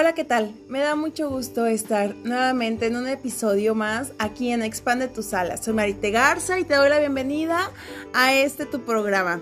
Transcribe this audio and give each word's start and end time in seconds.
Hola, 0.00 0.14
¿qué 0.14 0.22
tal? 0.22 0.54
Me 0.68 0.78
da 0.78 0.94
mucho 0.94 1.28
gusto 1.28 1.66
estar 1.66 2.14
nuevamente 2.22 2.86
en 2.86 2.94
un 2.94 3.08
episodio 3.08 3.74
más 3.74 4.12
aquí 4.20 4.52
en 4.52 4.62
Expande 4.62 5.08
tu 5.08 5.24
sala. 5.24 5.56
Soy 5.56 5.74
Marite 5.74 6.12
Garza 6.12 6.56
y 6.60 6.62
te 6.62 6.76
doy 6.76 6.88
la 6.88 7.00
bienvenida 7.00 7.72
a 8.14 8.32
este 8.32 8.64
tu 8.64 8.82
programa. 8.82 9.40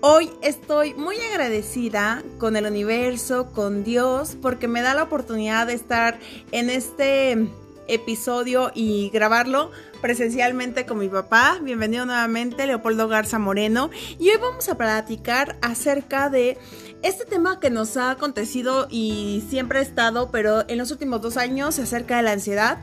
Hoy 0.00 0.30
estoy 0.40 0.94
muy 0.94 1.16
agradecida 1.32 2.22
con 2.38 2.54
el 2.54 2.66
universo, 2.66 3.50
con 3.50 3.82
Dios, 3.82 4.36
porque 4.40 4.68
me 4.68 4.82
da 4.82 4.94
la 4.94 5.02
oportunidad 5.02 5.66
de 5.66 5.74
estar 5.74 6.20
en 6.52 6.70
este 6.70 7.48
episodio 7.88 8.70
y 8.76 9.10
grabarlo 9.10 9.72
presencialmente 10.00 10.86
con 10.86 10.98
mi 10.98 11.08
papá. 11.08 11.58
Bienvenido 11.62 12.06
nuevamente, 12.06 12.66
Leopoldo 12.66 13.08
Garza 13.08 13.38
Moreno. 13.38 13.90
Y 14.18 14.30
hoy 14.30 14.36
vamos 14.40 14.68
a 14.68 14.76
platicar 14.76 15.56
acerca 15.62 16.30
de 16.30 16.58
este 17.02 17.24
tema 17.24 17.60
que 17.60 17.70
nos 17.70 17.96
ha 17.96 18.10
acontecido 18.10 18.86
y 18.90 19.44
siempre 19.48 19.78
ha 19.78 19.82
estado, 19.82 20.30
pero 20.30 20.68
en 20.68 20.78
los 20.78 20.90
últimos 20.90 21.20
dos 21.20 21.36
años, 21.36 21.78
acerca 21.78 22.16
de 22.16 22.22
la 22.22 22.32
ansiedad 22.32 22.78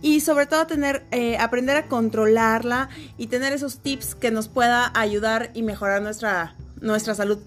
y 0.00 0.20
sobre 0.20 0.46
todo 0.46 0.66
tener, 0.66 1.04
eh, 1.10 1.38
aprender 1.38 1.76
a 1.76 1.86
controlarla 1.86 2.88
y 3.16 3.26
tener 3.26 3.52
esos 3.52 3.78
tips 3.78 4.14
que 4.14 4.30
nos 4.30 4.48
pueda 4.48 4.92
ayudar 4.94 5.50
y 5.54 5.62
mejorar 5.62 6.02
nuestra, 6.02 6.54
nuestra 6.80 7.14
salud. 7.14 7.38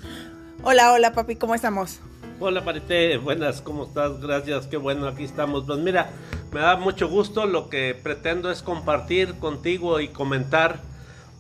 Hola, 0.63 0.91
hola 0.93 1.13
papi, 1.13 1.35
¿cómo 1.37 1.55
estamos? 1.55 1.99
Hola 2.43 2.65
Parite, 2.65 3.17
buenas, 3.17 3.61
¿cómo 3.61 3.83
estás? 3.83 4.19
Gracias, 4.19 4.65
qué 4.65 4.75
bueno, 4.75 5.07
aquí 5.07 5.25
estamos. 5.25 5.63
Pues 5.67 5.77
mira, 5.77 6.09
me 6.51 6.59
da 6.59 6.75
mucho 6.75 7.07
gusto, 7.07 7.45
lo 7.45 7.69
que 7.69 7.93
pretendo 7.93 8.49
es 8.49 8.63
compartir 8.63 9.35
contigo 9.35 9.99
y 9.99 10.07
comentar 10.07 10.81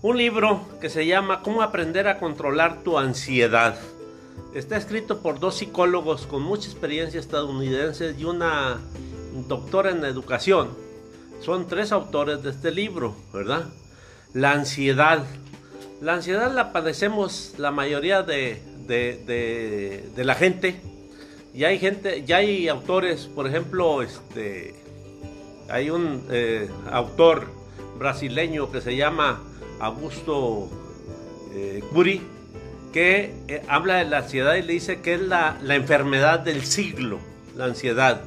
un 0.03 0.17
libro 0.17 0.61
que 0.79 0.91
se 0.91 1.07
llama 1.07 1.41
Cómo 1.41 1.63
aprender 1.63 2.07
a 2.07 2.19
controlar 2.19 2.83
tu 2.83 2.99
ansiedad. 2.99 3.79
Está 4.53 4.77
escrito 4.77 5.23
por 5.23 5.39
dos 5.39 5.55
psicólogos 5.55 6.27
con 6.27 6.43
mucha 6.43 6.69
experiencia 6.69 7.19
estadounidense 7.19 8.13
y 8.15 8.25
una 8.25 8.77
doctora 9.47 9.89
en 9.89 10.05
educación. 10.05 10.69
Son 11.43 11.67
tres 11.67 11.91
autores 11.91 12.43
de 12.43 12.51
este 12.51 12.69
libro, 12.69 13.15
¿verdad? 13.33 13.65
La 14.35 14.51
ansiedad. 14.51 15.25
La 15.99 16.13
ansiedad 16.13 16.53
la 16.53 16.71
padecemos 16.71 17.55
la 17.57 17.71
mayoría 17.71 18.21
de, 18.21 18.61
de, 18.87 20.23
la 20.23 20.35
gente. 20.35 20.79
Y 21.53 21.65
hay 21.65 21.79
gente, 21.79 22.23
ya 22.25 22.37
hay 22.37 22.67
autores, 22.67 23.25
por 23.25 23.47
ejemplo, 23.47 24.01
este, 24.01 24.73
hay 25.69 25.89
un 25.89 26.25
eh, 26.29 26.69
autor 26.91 27.47
brasileño 27.97 28.71
que 28.71 28.81
se 28.81 28.95
llama 28.95 29.41
Augusto 29.79 30.69
eh, 31.53 31.83
Curi 31.91 32.21
que 32.93 33.33
eh, 33.47 33.61
habla 33.67 33.97
de 33.97 34.05
la 34.05 34.19
ansiedad 34.19 34.55
y 34.55 34.61
le 34.61 34.73
dice 34.73 35.01
que 35.01 35.13
es 35.13 35.21
la, 35.21 35.57
enfermedad 35.69 36.39
del 36.39 36.65
siglo, 36.65 37.19
la 37.55 37.65
ansiedad. 37.65 38.21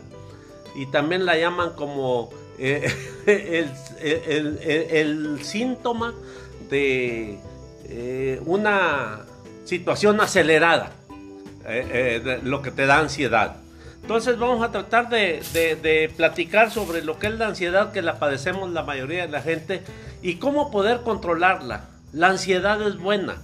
Y 0.75 0.87
también 0.87 1.27
la 1.27 1.37
llaman 1.37 1.75
como 1.75 2.31
eh, 2.59 2.91
el, 3.27 5.39
síntoma 5.43 6.15
de 6.71 7.39
una 8.47 9.21
situación 9.65 10.21
acelerada, 10.21 10.93
lo 12.43 12.63
que 12.63 12.71
te 12.71 12.87
da 12.87 12.99
ansiedad. 12.99 13.57
Entonces 14.03 14.39
vamos 14.39 14.63
a 14.63 14.71
tratar 14.71 15.09
de, 15.09 15.43
de, 15.55 16.13
platicar 16.15 16.71
sobre 16.71 17.03
lo 17.03 17.19
que 17.19 17.29
es 17.29 17.39
la 17.39 17.47
ansiedad 17.47 17.91
que 17.91 18.03
la 18.03 18.19
padecemos 18.19 18.71
la 18.71 18.83
mayoría 18.83 19.23
de 19.23 19.33
la 19.33 19.41
gente 19.41 19.83
y 20.21 20.35
cómo 20.35 20.71
poder 20.71 21.01
controlarla. 21.01 21.89
La 22.13 22.29
ansiedad 22.29 22.87
es 22.87 22.99
buena, 22.99 23.37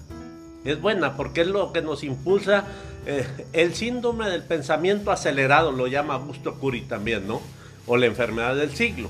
es 0.67 0.79
buena 0.79 1.17
porque 1.17 1.41
es 1.41 1.47
lo 1.47 1.73
que 1.73 1.81
nos 1.81 2.05
impulsa 2.05 2.65
eh, 3.06 3.27
el 3.55 3.75
síndrome 3.75 4.28
del 4.28 4.43
pensamiento 4.43 5.11
acelerado, 5.11 5.73
lo 5.73 5.87
llama 5.87 6.15
Augusto 6.15 6.56
Curi 6.56 6.83
también, 6.83 7.27
¿no? 7.27 7.41
O 7.87 7.97
la 7.97 8.05
enfermedad 8.05 8.55
del 8.55 8.77
siglo. 8.77 9.09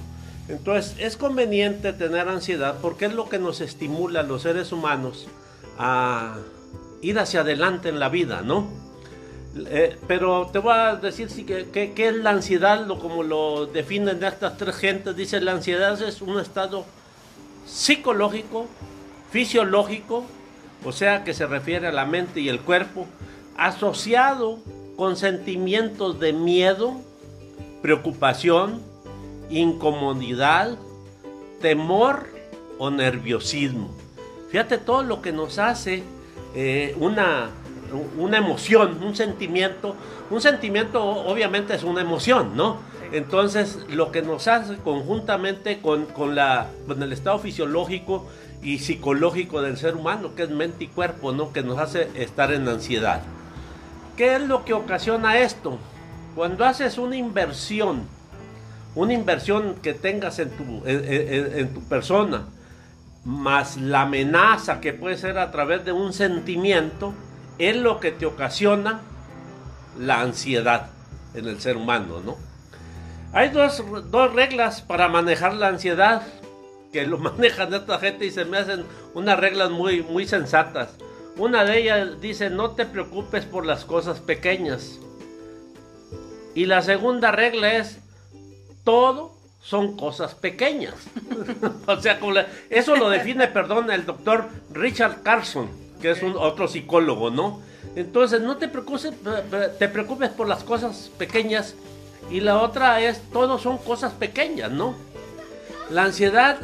Entonces 0.48 0.94
es 0.98 1.16
conveniente 1.16 1.92
tener 1.92 2.28
ansiedad 2.28 2.76
porque 2.80 3.06
es 3.06 3.14
lo 3.14 3.28
que 3.28 3.40
nos 3.40 3.60
estimula 3.60 4.20
a 4.20 4.22
los 4.22 4.42
seres 4.42 4.70
humanos 4.70 5.26
a 5.78 6.36
ir 7.02 7.18
hacia 7.18 7.40
adelante 7.40 7.88
en 7.88 7.98
la 7.98 8.08
vida, 8.08 8.42
¿no? 8.42 8.68
Eh, 9.56 9.96
pero 10.06 10.48
te 10.52 10.58
voy 10.58 10.74
a 10.74 10.96
decir 10.96 11.28
sí, 11.30 11.44
que, 11.44 11.66
que, 11.70 12.08
es 12.08 12.14
la 12.16 12.30
ansiedad, 12.30 12.86
lo, 12.86 12.98
como 12.98 13.22
lo 13.22 13.66
definen 13.66 14.22
estas 14.22 14.56
tres 14.56 14.76
gentes. 14.76 15.16
Dice, 15.16 15.40
la 15.40 15.52
ansiedad 15.52 16.00
es 16.00 16.22
un 16.22 16.38
estado 16.38 16.84
psicológico, 17.66 18.66
fisiológico 19.30 20.24
o 20.84 20.92
sea 20.92 21.24
que 21.24 21.34
se 21.34 21.46
refiere 21.46 21.86
a 21.86 21.92
la 21.92 22.06
mente 22.06 22.40
y 22.40 22.48
el 22.48 22.60
cuerpo, 22.60 23.06
asociado 23.56 24.58
con 24.96 25.16
sentimientos 25.16 26.18
de 26.20 26.32
miedo, 26.32 26.94
preocupación, 27.82 28.80
incomodidad, 29.50 30.78
temor 31.60 32.26
o 32.78 32.90
nerviosismo. 32.90 33.90
Fíjate 34.50 34.78
todo 34.78 35.02
lo 35.02 35.20
que 35.20 35.32
nos 35.32 35.58
hace 35.58 36.02
eh, 36.54 36.96
una, 36.98 37.50
una 38.18 38.38
emoción, 38.38 39.02
un 39.02 39.14
sentimiento. 39.16 39.94
Un 40.30 40.40
sentimiento 40.40 41.02
obviamente 41.02 41.74
es 41.74 41.82
una 41.82 42.00
emoción, 42.00 42.56
¿no? 42.56 42.78
Entonces 43.12 43.78
lo 43.90 44.12
que 44.12 44.22
nos 44.22 44.46
hace 44.46 44.76
conjuntamente 44.76 45.80
con, 45.80 46.06
con, 46.06 46.34
la, 46.34 46.68
con 46.86 47.02
el 47.02 47.12
estado 47.12 47.38
fisiológico 47.38 48.26
y 48.62 48.78
psicológico 48.78 49.62
del 49.62 49.76
ser 49.76 49.96
humano, 49.96 50.34
que 50.34 50.44
es 50.44 50.50
mente 50.50 50.84
y 50.84 50.86
cuerpo, 50.88 51.32
¿no? 51.32 51.52
Que 51.52 51.62
nos 51.62 51.78
hace 51.78 52.08
estar 52.14 52.52
en 52.52 52.68
ansiedad. 52.68 53.22
¿Qué 54.16 54.36
es 54.36 54.42
lo 54.42 54.64
que 54.64 54.74
ocasiona 54.74 55.38
esto? 55.38 55.78
Cuando 56.34 56.64
haces 56.64 56.98
una 56.98 57.16
inversión, 57.16 58.02
una 58.94 59.12
inversión 59.12 59.76
que 59.82 59.94
tengas 59.94 60.38
en 60.38 60.50
tu, 60.50 60.82
en, 60.84 61.72
tu 61.72 61.80
persona, 61.84 62.44
más 63.24 63.76
la 63.76 64.02
amenaza 64.02 64.80
que 64.80 64.92
puede 64.92 65.16
ser 65.16 65.38
a 65.38 65.50
través 65.50 65.84
de 65.84 65.92
un 65.92 66.12
sentimiento, 66.12 67.14
es 67.60 67.76
lo 67.76 68.00
que 68.00 68.10
te 68.10 68.26
ocasiona 68.26 69.00
la 69.98 70.22
ansiedad 70.22 70.90
en 71.34 71.46
el 71.46 71.60
ser 71.60 71.76
humano, 71.76 72.20
¿no? 72.24 72.36
Hay 73.32 73.50
dos, 73.50 73.84
dos 74.10 74.32
reglas 74.32 74.80
para 74.82 75.08
manejar 75.08 75.54
la 75.54 75.68
ansiedad 75.68 76.22
que 76.92 77.06
lo 77.06 77.18
manejan 77.18 77.72
esta 77.72 77.98
gente 77.98 78.26
y 78.26 78.30
se 78.30 78.44
me 78.44 78.58
hacen 78.58 78.84
unas 79.14 79.38
reglas 79.38 79.70
muy, 79.70 80.02
muy 80.02 80.26
sensatas. 80.26 80.90
Una 81.36 81.64
de 81.64 81.78
ellas 81.78 82.20
dice, 82.20 82.50
no 82.50 82.72
te 82.72 82.86
preocupes 82.86 83.44
por 83.44 83.64
las 83.64 83.84
cosas 83.84 84.20
pequeñas. 84.20 84.98
Y 86.54 86.66
la 86.66 86.82
segunda 86.82 87.30
regla 87.30 87.76
es, 87.76 87.98
todo 88.84 89.36
son 89.62 89.96
cosas 89.96 90.34
pequeñas. 90.34 90.94
o 91.86 92.00
sea, 92.00 92.18
eso 92.70 92.96
lo 92.96 93.10
define, 93.10 93.46
perdón, 93.48 93.90
el 93.90 94.04
doctor 94.04 94.48
Richard 94.72 95.22
Carson, 95.22 95.68
que 96.00 96.10
es 96.10 96.22
un 96.22 96.36
otro 96.36 96.68
psicólogo, 96.68 97.30
¿no? 97.30 97.60
Entonces, 97.96 98.40
no 98.40 98.56
te 98.56 98.68
preocupes, 98.68 99.12
te 99.78 99.88
preocupes 99.88 100.30
por 100.30 100.48
las 100.48 100.64
cosas 100.64 101.10
pequeñas. 101.18 101.74
Y 102.30 102.40
la 102.40 102.62
otra 102.62 103.00
es, 103.00 103.20
todo 103.32 103.58
son 103.58 103.78
cosas 103.78 104.12
pequeñas, 104.12 104.70
¿no? 104.70 104.94
La 105.90 106.04
ansiedad 106.04 106.58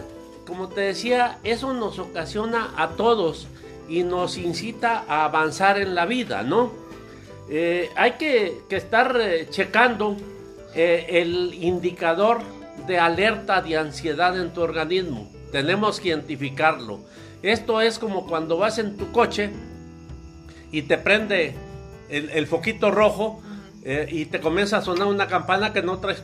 como 0.46 0.68
te 0.68 0.82
decía, 0.82 1.38
eso 1.42 1.74
nos 1.74 1.98
ocasiona 1.98 2.72
a 2.76 2.90
todos 2.90 3.48
y 3.88 4.04
nos 4.04 4.38
incita 4.38 5.04
a 5.08 5.24
avanzar 5.24 5.78
en 5.78 5.94
la 5.94 6.06
vida, 6.06 6.42
¿no? 6.42 6.72
Eh, 7.50 7.90
hay 7.96 8.12
que, 8.12 8.62
estar 8.70 9.16
eh, 9.20 9.48
checando 9.50 10.16
eh, 10.74 11.06
el 11.08 11.54
indicador 11.54 12.40
de 12.86 12.98
alerta 12.98 13.60
de 13.60 13.76
ansiedad 13.76 14.40
en 14.40 14.52
tu 14.52 14.62
organismo. 14.62 15.30
Tenemos 15.50 16.00
que 16.00 16.08
identificarlo. 16.08 17.00
Esto 17.42 17.80
es 17.80 17.98
como 17.98 18.26
cuando 18.26 18.56
vas 18.56 18.78
en 18.78 18.96
tu 18.96 19.12
coche 19.12 19.50
y 20.72 20.82
te 20.82 20.98
prende 20.98 21.54
el, 22.08 22.46
foquito 22.46 22.90
rojo 22.90 23.40
y 23.84 24.26
te 24.26 24.40
comienza 24.40 24.78
a 24.78 24.82
sonar 24.82 25.06
una 25.06 25.28
campana 25.28 25.72
que 25.72 25.82
no 25.82 25.98
traes 25.98 26.22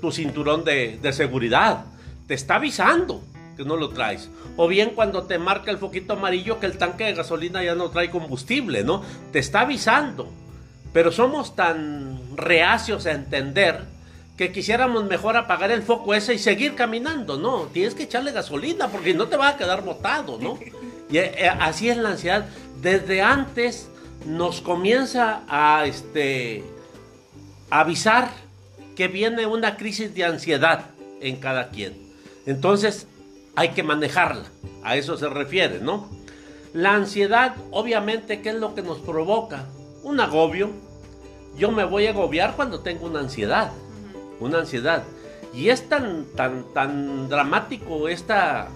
tu 0.00 0.12
cinturón 0.12 0.64
de, 0.64 0.98
de 1.00 1.12
seguridad. 1.12 1.84
Te 2.26 2.34
está 2.34 2.56
avisando 2.56 3.22
que 3.56 3.64
no 3.64 3.76
lo 3.76 3.90
traes. 3.90 4.30
O 4.56 4.68
bien 4.68 4.90
cuando 4.94 5.24
te 5.24 5.38
marca 5.38 5.70
el 5.70 5.78
foquito 5.78 6.14
amarillo 6.14 6.60
que 6.60 6.66
el 6.66 6.78
tanque 6.78 7.04
de 7.04 7.14
gasolina 7.14 7.62
ya 7.64 7.74
no 7.74 7.90
trae 7.90 8.10
combustible, 8.10 8.84
¿no? 8.84 9.02
Te 9.32 9.38
está 9.38 9.62
avisando. 9.62 10.28
Pero 10.92 11.12
somos 11.12 11.56
tan 11.56 12.36
reacios 12.36 13.06
a 13.06 13.12
entender 13.12 13.95
que 14.36 14.52
quisiéramos 14.52 15.04
mejor 15.04 15.36
apagar 15.36 15.70
el 15.70 15.82
foco 15.82 16.14
ese 16.14 16.34
y 16.34 16.38
seguir 16.38 16.74
caminando, 16.74 17.38
¿no? 17.38 17.68
Tienes 17.72 17.94
que 17.94 18.02
echarle 18.02 18.32
gasolina 18.32 18.88
porque 18.88 19.14
no 19.14 19.28
te 19.28 19.36
va 19.36 19.48
a 19.48 19.56
quedar 19.56 19.82
botado, 19.82 20.38
¿no? 20.38 20.58
Y 21.08 21.18
eh, 21.18 21.48
así 21.60 21.88
es 21.88 21.96
la 21.96 22.10
ansiedad. 22.10 22.46
Desde 22.82 23.22
antes 23.22 23.88
nos 24.26 24.60
comienza 24.60 25.42
a 25.48 25.86
este, 25.86 26.64
avisar 27.70 28.28
que 28.96 29.06
viene 29.06 29.46
una 29.46 29.76
crisis 29.76 30.12
de 30.16 30.24
ansiedad 30.24 30.86
en 31.20 31.36
cada 31.36 31.68
quien. 31.70 31.96
Entonces, 32.44 33.06
hay 33.54 33.68
que 33.68 33.84
manejarla. 33.84 34.46
A 34.82 34.96
eso 34.96 35.16
se 35.16 35.28
refiere, 35.28 35.78
¿no? 35.80 36.08
La 36.72 36.94
ansiedad, 36.94 37.54
obviamente, 37.70 38.42
¿qué 38.42 38.50
es 38.50 38.56
lo 38.56 38.74
que 38.74 38.82
nos 38.82 38.98
provoca? 38.98 39.64
Un 40.02 40.18
agobio, 40.20 40.70
yo 41.56 41.70
me 41.70 41.84
voy 41.84 42.06
a 42.06 42.10
agobiar 42.10 42.54
cuando 42.56 42.80
tengo 42.80 43.06
una 43.06 43.20
ansiedad, 43.20 43.70
una 44.40 44.58
ansiedad. 44.58 45.04
Y 45.54 45.70
es 45.70 45.88
tan, 45.88 46.26
tan, 46.36 46.64
tan 46.74 47.28
dramático 47.28 48.08
esta, 48.08 48.68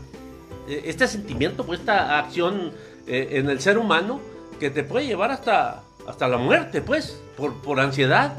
e, 0.68 0.82
este 0.86 1.06
sentimiento, 1.08 1.64
pues, 1.64 1.80
esta 1.80 2.18
acción 2.18 2.72
eh, 3.06 3.28
en 3.32 3.50
el 3.50 3.60
ser 3.60 3.78
humano, 3.78 4.20
que 4.58 4.70
te 4.70 4.84
puede 4.84 5.06
llevar 5.06 5.30
hasta, 5.30 5.82
hasta 6.06 6.28
la 6.28 6.38
muerte, 6.38 6.82
pues, 6.82 7.20
por, 7.36 7.60
por 7.62 7.80
ansiedad 7.80 8.32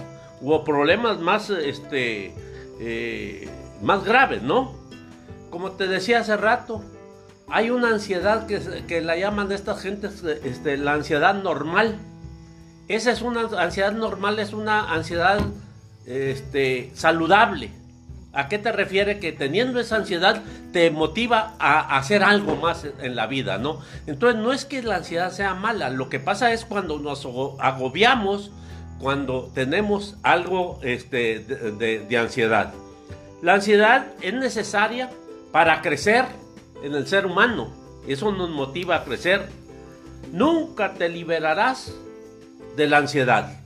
o 0.43 0.63
problemas 0.63 1.19
más, 1.19 1.49
este, 1.49 2.33
eh, 2.79 3.49
más 3.81 4.03
graves, 4.03 4.41
¿no? 4.41 4.73
Como 5.49 5.71
te 5.71 5.87
decía 5.87 6.19
hace 6.19 6.37
rato, 6.37 6.83
hay 7.47 7.69
una 7.69 7.89
ansiedad 7.89 8.47
que, 8.47 8.85
que 8.87 9.01
la 9.01 9.17
llaman 9.17 9.51
estas 9.51 9.81
gentes 9.81 10.23
este, 10.23 10.77
la 10.77 10.93
ansiedad 10.93 11.35
normal. 11.35 11.99
Esa 12.87 13.11
es 13.11 13.21
una 13.21 13.41
ansiedad 13.57 13.91
normal, 13.91 14.39
es 14.39 14.53
una 14.53 14.93
ansiedad 14.93 15.39
este, 16.05 16.91
saludable. 16.93 17.71
¿A 18.33 18.47
qué 18.47 18.57
te 18.57 18.71
refiere? 18.71 19.19
Que 19.19 19.33
teniendo 19.33 19.79
esa 19.79 19.97
ansiedad 19.97 20.41
te 20.71 20.89
motiva 20.89 21.53
a 21.59 21.97
hacer 21.97 22.23
algo 22.23 22.55
más 22.55 22.87
en 23.01 23.15
la 23.15 23.27
vida, 23.27 23.57
¿no? 23.57 23.81
Entonces 24.07 24.41
no 24.41 24.53
es 24.53 24.63
que 24.63 24.81
la 24.81 24.97
ansiedad 24.97 25.31
sea 25.31 25.53
mala, 25.53 25.89
lo 25.89 26.07
que 26.07 26.19
pasa 26.19 26.53
es 26.53 26.63
cuando 26.63 26.97
nos 26.99 27.25
agobiamos, 27.59 28.51
cuando 28.99 29.51
tenemos 29.53 30.15
algo 30.23 30.79
este, 30.81 31.39
de, 31.39 32.17
ansiedad. 32.17 32.73
La 33.41 33.55
ansiedad 33.55 34.07
es 34.21 34.33
necesaria 34.33 35.09
para 35.51 35.81
crecer 35.81 36.25
en 36.83 36.93
el 36.95 37.07
ser 37.07 37.25
humano, 37.25 37.73
eso 38.07 38.31
nos 38.31 38.49
motiva 38.49 38.97
a 38.97 39.03
crecer. 39.03 39.49
Nunca 40.31 40.93
te 40.93 41.09
liberarás 41.09 41.93
de 42.77 42.87
la 42.87 42.97
ansiedad. 42.97 43.60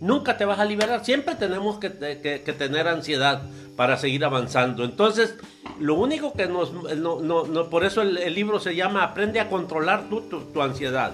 Nunca 0.00 0.38
te 0.38 0.46
vas 0.46 0.58
a 0.58 0.64
liberar. 0.64 1.04
Siempre 1.04 1.34
tenemos 1.34 1.78
que, 1.78 1.90
tener 1.90 2.88
ansiedad 2.88 3.42
para 3.76 3.98
seguir 3.98 4.24
avanzando. 4.24 4.84
Entonces, 4.84 5.36
lo 5.78 5.94
único 5.94 6.32
que 6.32 6.46
nos... 6.46 6.70
por 7.70 7.84
eso 7.84 8.02
el, 8.02 8.34
libro 8.34 8.60
se 8.60 8.74
llama 8.74 9.04
Aprende 9.04 9.40
a 9.40 9.48
controlar 9.48 10.04
tu, 10.08 10.62
ansiedad. 10.62 11.12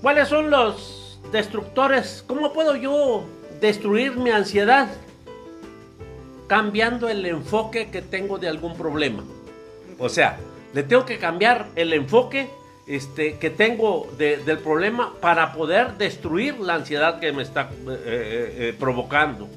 ¿Cuáles 0.00 0.28
son 0.28 0.50
los 0.50 1.20
destructores? 1.32 2.24
¿Cómo 2.26 2.52
puedo 2.52 2.76
yo 2.76 3.24
destruir 3.60 4.16
mi 4.16 4.30
ansiedad? 4.30 4.88
Cambiando 6.46 7.10
el 7.10 7.26
enfoque 7.26 7.90
que 7.90 8.00
tengo 8.00 8.38
de 8.38 8.48
algún 8.48 8.74
problema. 8.74 9.22
O 9.98 10.08
sea, 10.08 10.38
le 10.72 10.82
tengo 10.82 11.04
que 11.04 11.18
cambiar 11.18 11.68
el 11.76 11.92
enfoque 11.92 12.48
este, 12.88 13.38
que 13.38 13.50
tengo 13.50 14.10
del 14.16 14.58
problema 14.58 15.12
para 15.20 15.52
poder 15.52 15.98
destruir 15.98 16.58
la 16.58 16.74
ansiedad 16.74 17.20
que 17.20 17.32
me 17.32 17.42
está 17.42 17.62
eh, 17.62 17.68
eh, 17.86 18.54
eh, 18.56 18.76
provocando. 18.78 19.48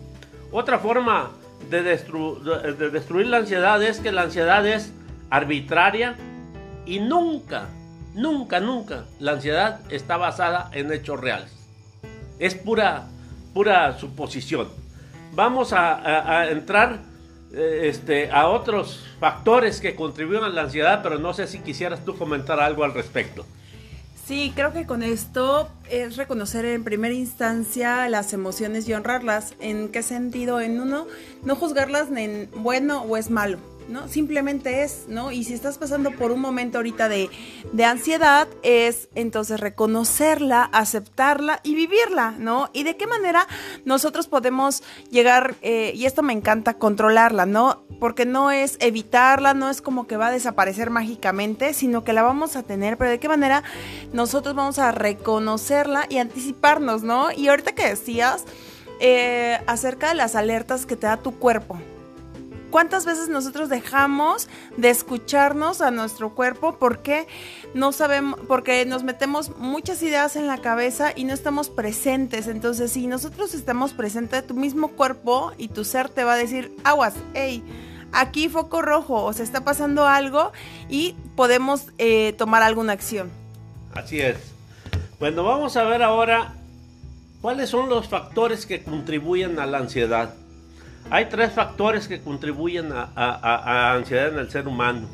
Otra 0.52 0.80
forma 0.80 1.32
de, 1.70 1.82
de, 1.82 2.90
destruir 2.90 3.28
la 3.28 3.38
ansiedad 3.38 3.82
es 3.82 4.00
que 4.00 4.12
la 4.12 4.24
ansiedad 4.24 4.68
es 4.68 4.92
arbitraria 5.30 6.16
y 6.86 7.00
nunca, 7.00 7.70
nunca, 8.14 8.60
nunca 8.60 9.06
la 9.20 9.32
ansiedad 9.32 9.80
está 9.90 10.18
basada 10.18 10.70
en 10.74 10.92
hechos 10.92 11.20
reales. 11.20 11.56
Es 12.38 12.56
pura, 12.56 13.08
pura 13.54 13.98
suposición. 13.98 14.68
Vamos 15.34 15.72
a 15.72 16.50
entrar 16.50 17.11
este, 17.54 18.32
a 18.32 18.48
otros 18.48 19.04
factores 19.20 19.80
que 19.80 19.96
contribuyen 19.96 20.44
a 20.44 20.50
la 20.50 20.62
ansiedad, 20.64 21.02
pero 21.04 21.20
no 21.20 21.34
sé 21.34 21.48
si 21.48 21.60
quisieras 21.60 22.06
tú 22.06 22.18
comentar 22.18 22.60
algo 22.60 22.84
al 22.84 22.94
respecto. 22.94 23.46
Sí, 24.26 24.54
creo 24.56 24.72
que 24.72 24.86
con 24.86 25.04
esto 25.04 25.68
es 25.90 26.16
reconocer 26.16 26.64
en 26.66 26.84
primera 26.84 27.14
instancia 27.14 28.08
las 28.08 28.34
emociones 28.34 28.88
y 28.88 28.94
honrarlas. 28.94 29.56
¿En 29.60 29.90
qué 29.90 30.04
sentido? 30.04 30.62
En 30.62 30.80
uno, 30.80 31.08
no 31.44 31.56
juzgarlas 31.56 32.10
en 32.16 32.50
bueno 32.56 33.02
o 33.02 33.18
es 33.18 33.30
malo 33.30 33.71
¿no? 33.92 34.08
Simplemente 34.08 34.84
es, 34.84 35.06
¿no? 35.08 35.32
Y 35.32 35.44
si 35.44 35.54
estás 35.54 35.78
pasando 35.78 36.12
por 36.12 36.32
un 36.32 36.40
momento 36.40 36.78
ahorita 36.78 37.10
de, 37.10 37.30
ansiedad, 37.86 38.48
es 38.64 39.10
entonces 39.16 39.60
reconocerla, 39.60 40.64
aceptarla 40.64 41.60
y 41.64 41.76
vivirla, 41.76 42.36
¿no? 42.38 42.70
Y 42.74 42.84
de 42.84 42.96
qué 42.96 43.06
manera 43.06 43.48
nosotros 43.86 44.28
podemos 44.28 44.82
llegar, 45.10 45.56
eh, 45.62 45.92
y 45.96 46.06
esto 46.06 46.24
me 46.24 46.34
encanta, 46.34 46.76
controlarla, 46.76 47.46
¿no? 47.46 47.84
Porque 48.00 48.26
no 48.26 48.52
es 48.52 48.78
evitarla, 48.80 49.54
no 49.54 49.70
es 49.70 49.82
como 49.82 50.08
que 50.08 50.18
va 50.18 50.28
a 50.28 50.32
desaparecer 50.32 50.90
mágicamente, 50.90 51.74
sino 51.74 52.04
que 52.04 52.14
la 52.14 52.24
vamos 52.24 52.56
a 52.56 52.64
tener, 52.64 52.98
pero 52.98 53.12
de 53.12 53.20
qué 53.20 53.28
manera 53.28 53.64
nosotros 54.14 54.56
vamos 54.56 54.80
a 54.80 54.92
reconocerla 54.92 56.06
y 56.10 56.18
anticiparnos, 56.18 57.04
¿no? 57.04 57.32
Y 57.32 57.50
ahorita 57.50 57.74
que 57.74 57.88
decías 57.88 58.46
eh, 59.00 59.60
acerca 59.68 60.10
de 60.10 60.16
las 60.16 60.36
alertas 60.36 60.86
que 60.86 60.96
te 60.96 61.08
da 61.08 61.18
tu 61.18 61.38
cuerpo, 61.38 61.80
¿Cuántas 62.72 63.06
veces 63.06 63.28
nosotros 63.28 63.70
dejamos 63.70 64.48
de 64.78 64.90
escucharnos 64.90 65.82
a 65.82 65.92
nuestro 65.92 66.34
cuerpo 66.34 66.78
porque 66.80 67.28
no 67.74 67.92
sabemos, 67.92 68.40
porque 68.48 68.86
nos 68.86 69.04
metemos 69.04 69.56
muchas 69.58 70.02
ideas 70.02 70.36
en 70.38 70.48
la 70.48 70.60
cabeza 70.60 71.12
y 71.16 71.26
no 71.26 71.34
estamos 71.34 71.70
presentes? 71.70 72.48
Entonces, 72.48 72.92
si 72.92 73.08
nosotros 73.08 73.54
estamos 73.54 73.94
presentes, 73.94 74.48
tu 74.48 74.56
mismo 74.56 74.88
cuerpo 74.88 75.52
y 75.58 75.68
tu 75.68 75.84
ser 75.84 76.10
te 76.10 76.24
va 76.24 76.34
a 76.34 76.38
decir, 76.38 76.74
aguas, 76.84 77.14
hey, 77.34 77.62
aquí 78.14 78.50
foco 78.50 78.82
rojo, 78.82 79.24
o 79.24 79.34
se 79.34 79.44
está 79.44 79.64
pasando 79.64 80.08
algo 80.08 80.52
y 80.90 81.16
podemos 81.36 81.88
eh, 81.98 82.34
tomar 82.38 82.64
alguna 82.64 82.94
acción. 82.94 83.30
Así 83.94 84.22
es. 84.22 84.38
Bueno, 85.20 85.44
vamos 85.44 85.76
a 85.78 85.84
ver 85.84 86.04
ahora 86.04 86.54
cuáles 87.42 87.70
son 87.70 87.90
los 87.90 88.08
factores 88.08 88.66
que 88.66 88.84
contribuyen 88.84 89.60
a 89.60 89.66
la 89.66 89.80
ansiedad. 89.80 90.34
Hay 91.10 91.26
tres 91.26 91.52
factores 91.52 92.08
que 92.08 92.22
contribuyen 92.22 92.92
a, 92.94 93.94
ansiedad 93.94 94.30
en 94.30 94.40
el 94.40 94.50
ser 94.50 94.68
humano. 94.68 95.08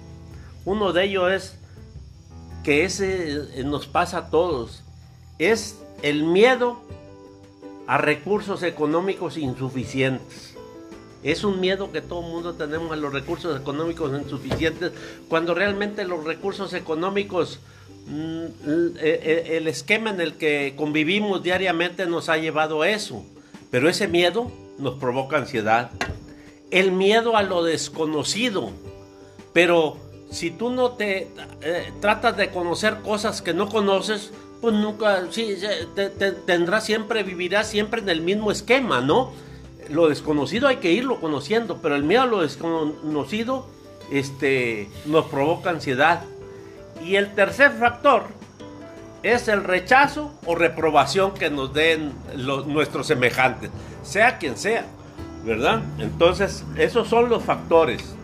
Uno 0.66 0.94
de 0.94 1.06
ellos 1.06 1.31
es 1.31 1.60
que 2.63 2.84
ese 2.84 3.63
nos 3.63 3.88
pasa 3.88 4.18
a 4.18 4.30
todos. 4.30 4.84
Es 5.39 5.80
el 6.04 6.24
miedo 6.24 6.81
a 7.88 7.98
recursos 7.98 8.63
económicos 8.63 9.38
insuficientes. 9.38 10.56
Es 11.24 11.44
un 11.44 11.60
miedo 11.60 11.92
que 11.92 12.01
todo 12.01 12.22
el 12.22 12.31
mundo 12.31 12.54
tenemos 12.54 12.92
a 12.92 12.95
los 12.95 13.12
recursos 13.12 13.60
económicos 13.60 14.12
insuficientes, 14.22 14.91
cuando 15.27 15.56
realmente 15.56 16.06
los 16.06 16.24
recursos 16.24 16.74
económicos, 16.74 17.60
mm, 18.06 18.46
el 19.00 19.67
esquema 19.67 20.12
en 20.12 20.22
el 20.22 20.34
que 20.34 20.74
convivimos 20.77 21.41
diariamente 21.41 22.06
nos 22.06 22.29
ha 22.29 22.38
llevado 22.38 22.84
a 22.84 22.89
eso. 22.89 23.25
Pero 23.72 23.89
ese 23.89 24.08
miedo 24.08 24.51
nos 24.77 24.96
provoca 24.96 25.38
ansiedad. 25.38 25.91
El 26.72 26.91
miedo 26.91 27.38
a 27.38 27.43
lo 27.43 27.63
desconocido. 27.63 28.72
Pero 29.53 29.98
si 30.29 30.51
tú 30.51 30.69
no 30.69 30.91
te 30.91 31.29
eh, 31.62 31.91
tratas 32.01 32.38
de 32.38 32.50
conocer 32.50 32.98
cosas 33.01 33.41
que 33.41 33.53
no 33.53 33.69
conoces, 33.69 34.31
pues 34.62 34.74
nunca, 34.74 35.24
sí, 35.31 35.55
te, 35.96 36.10
tendrás 36.10 36.86
siempre, 36.86 37.24
vivirás 37.24 37.67
siempre 37.67 38.01
en 38.01 38.10
el 38.10 38.22
mismo 38.22 38.51
esquema, 38.51 39.01
¿no? 39.01 39.31
Lo 39.89 40.10
desconocido 40.10 40.67
hay 40.67 40.77
que 40.77 40.91
irlo 40.91 41.22
conociendo, 41.22 41.79
pero 41.81 41.96
el 41.96 42.03
miedo 42.03 42.24
a 42.24 42.25
lo 42.25 42.41
desconocido 42.41 43.67
este, 44.12 44.89
nos 45.05 45.25
provoca 45.25 45.69
ansiedad. 45.69 46.24
Y 47.03 47.15
el 47.15 47.34
tercer 47.36 47.72
factor 47.72 48.24
es 49.34 49.48
el 49.48 49.63
rechazo 49.63 50.34
o 50.46 50.55
reprobación 50.55 51.34
que 51.34 51.50
nos 51.50 51.74
den 51.74 52.13
nuestros 52.67 53.07
semejantes 53.07 53.72
sea 54.07 54.38
quien 54.38 54.57
sea, 54.57 54.86
¿verdad? 55.43 55.81
Entonces, 56.00 56.63
esos 56.77 57.07
son 57.07 57.29
los 57.29 57.43
factores. 57.43 58.15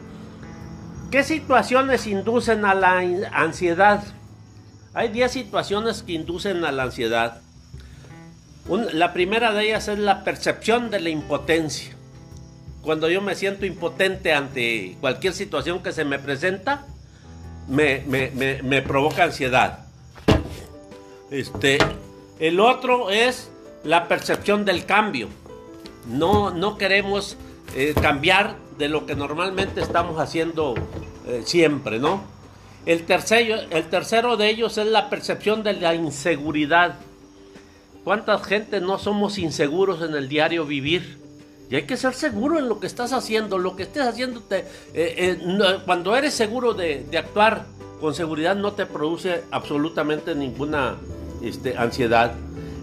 ¿Qué 1.12 1.24
situaciones 1.24 2.08
inducen 2.08 2.66
a 2.66 2.74
la 2.74 3.04
ansiedad? 3.34 4.04
Hay 4.94 5.10
10 5.10 5.32
situaciones 5.32 6.04
que 6.04 6.14
inducen 6.14 6.64
a 6.66 6.72
la 6.72 6.84
ansiedad. 6.84 7.42
la 8.68 9.14
primera 9.14 9.52
de 9.54 9.66
ellas 9.66 9.88
es 9.90 10.00
la 10.00 10.24
percepción 10.24 10.90
de 10.90 11.02
la 11.02 11.10
impotencia. 11.10 11.94
Cuando 12.82 13.10
yo 13.10 13.22
me 13.22 13.36
siento 13.36 13.66
impotente 13.66 14.34
ante 14.34 14.98
cualquier 15.00 15.34
situación 15.34 15.84
que 15.84 15.92
se 15.92 16.06
me 16.06 16.20
presenta, 16.20 16.86
me 17.68 18.82
provoca 18.82 19.24
ansiedad. 19.24 19.80
Este, 21.34 21.80
el 22.38 22.60
otro 22.60 23.10
es 23.10 23.50
la 23.84 24.08
percepción 24.08 24.66
del 24.66 24.86
cambio. 24.86 25.30
No, 26.08 26.52
no 26.52 26.78
queremos 26.78 27.38
eh, 27.76 27.96
cambiar 28.00 28.56
de 28.78 28.88
lo 28.88 29.08
que 29.08 29.16
normalmente 29.16 29.82
estamos 29.82 30.20
haciendo 30.20 30.76
eh, 31.26 31.42
siempre, 31.44 31.98
¿no? 31.98 32.24
El 32.86 33.04
tercero, 33.06 33.56
el 33.72 33.90
tercero 33.90 34.38
de 34.38 34.50
ellos 34.50 34.78
es 34.78 34.86
la 34.86 35.10
percepción 35.10 35.64
de 35.64 35.74
la 35.74 35.96
inseguridad. 35.96 37.00
¿Cuánta 38.04 38.38
gente 38.38 38.80
no 38.80 39.00
somos 39.00 39.40
inseguros 39.40 40.04
en 40.04 40.14
el 40.14 40.30
diario 40.30 40.68
vivir? 40.68 41.18
Y 41.72 41.76
hay 41.76 41.84
que 41.88 41.98
ser 41.98 42.14
seguro 42.14 42.60
en 42.60 42.70
lo 42.70 42.80
que 42.80 42.86
estás 42.86 43.12
haciendo, 43.12 43.58
lo 43.58 43.76
que 43.76 43.84
estés 43.84 44.04
haciendo. 44.04 44.44
Eh, 44.94 45.82
cuando 45.84 46.16
eres 46.16 46.36
seguro 46.36 46.76
de, 46.76 47.08
actuar 47.18 47.66
con 48.00 48.14
seguridad 48.14 48.56
no 48.56 48.74
te 48.74 48.86
produce 48.86 49.42
absolutamente 49.50 50.36
ninguna 50.36 50.98
este, 51.44 51.78
ansiedad. 51.78 52.34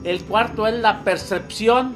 El 0.05 0.23
cuarto 0.25 0.67
es 0.67 0.75
la 0.75 1.03
percepción 1.05 1.95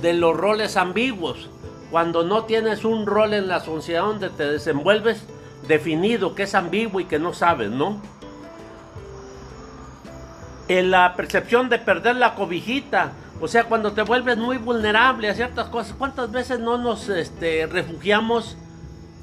de 0.00 0.14
los 0.14 0.36
roles 0.36 0.76
ambiguos. 0.76 1.48
Cuando 1.90 2.22
no 2.22 2.44
tienes 2.44 2.84
un 2.84 3.06
rol 3.06 3.34
en 3.34 3.48
la 3.48 3.60
sociedad 3.60 4.02
donde 4.02 4.30
te 4.30 4.44
desenvuelves 4.44 5.24
definido, 5.68 6.34
que 6.34 6.44
es 6.44 6.54
ambiguo 6.54 7.00
y 7.00 7.04
que 7.04 7.18
no 7.18 7.34
sabes, 7.34 7.70
¿no? 7.70 8.00
En 10.68 10.90
la 10.90 11.14
percepción 11.16 11.68
de 11.68 11.78
perder 11.78 12.16
la 12.16 12.34
cobijita, 12.34 13.12
o 13.40 13.48
sea, 13.48 13.64
cuando 13.64 13.92
te 13.92 14.02
vuelves 14.02 14.38
muy 14.38 14.56
vulnerable 14.56 15.28
a 15.28 15.34
ciertas 15.34 15.68
cosas, 15.68 15.94
¿cuántas 15.98 16.30
veces 16.30 16.60
no 16.60 16.78
nos 16.78 17.08
este, 17.08 17.66
refugiamos 17.66 18.56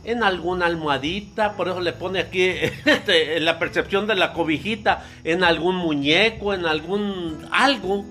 en 0.03 0.23
alguna 0.23 0.65
almohadita? 0.65 1.53
Por 1.53 1.69
eso 1.69 1.79
le 1.81 1.93
pone 1.93 2.19
aquí 2.19 2.43
este, 2.85 3.39
la 3.39 3.59
percepción 3.59 4.07
de 4.07 4.15
la 4.15 4.33
cobijita, 4.33 5.05
en 5.23 5.43
algún 5.43 5.75
muñeco, 5.75 6.53
en 6.53 6.65
algún 6.65 7.47
algo. 7.51 8.05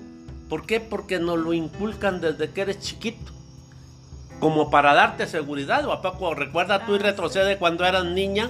¿Por 0.49 0.65
qué? 0.65 0.79
Porque 0.79 1.19
nos 1.19 1.37
lo 1.37 1.53
inculcan 1.53 2.21
desde 2.21 2.49
que 2.51 2.61
eres 2.61 2.79
chiquito. 2.79 3.31
Como 4.39 4.71
para 4.71 4.93
darte 4.93 5.27
seguridad. 5.27 5.85
¿O 5.85 5.91
a 5.91 6.01
poco 6.01 6.33
recuerda 6.33 6.85
tú 6.85 6.95
y 6.95 6.99
ah, 6.99 7.03
retrocede 7.03 7.57
cuando 7.57 7.85
eras 7.85 8.05
niña? 8.05 8.49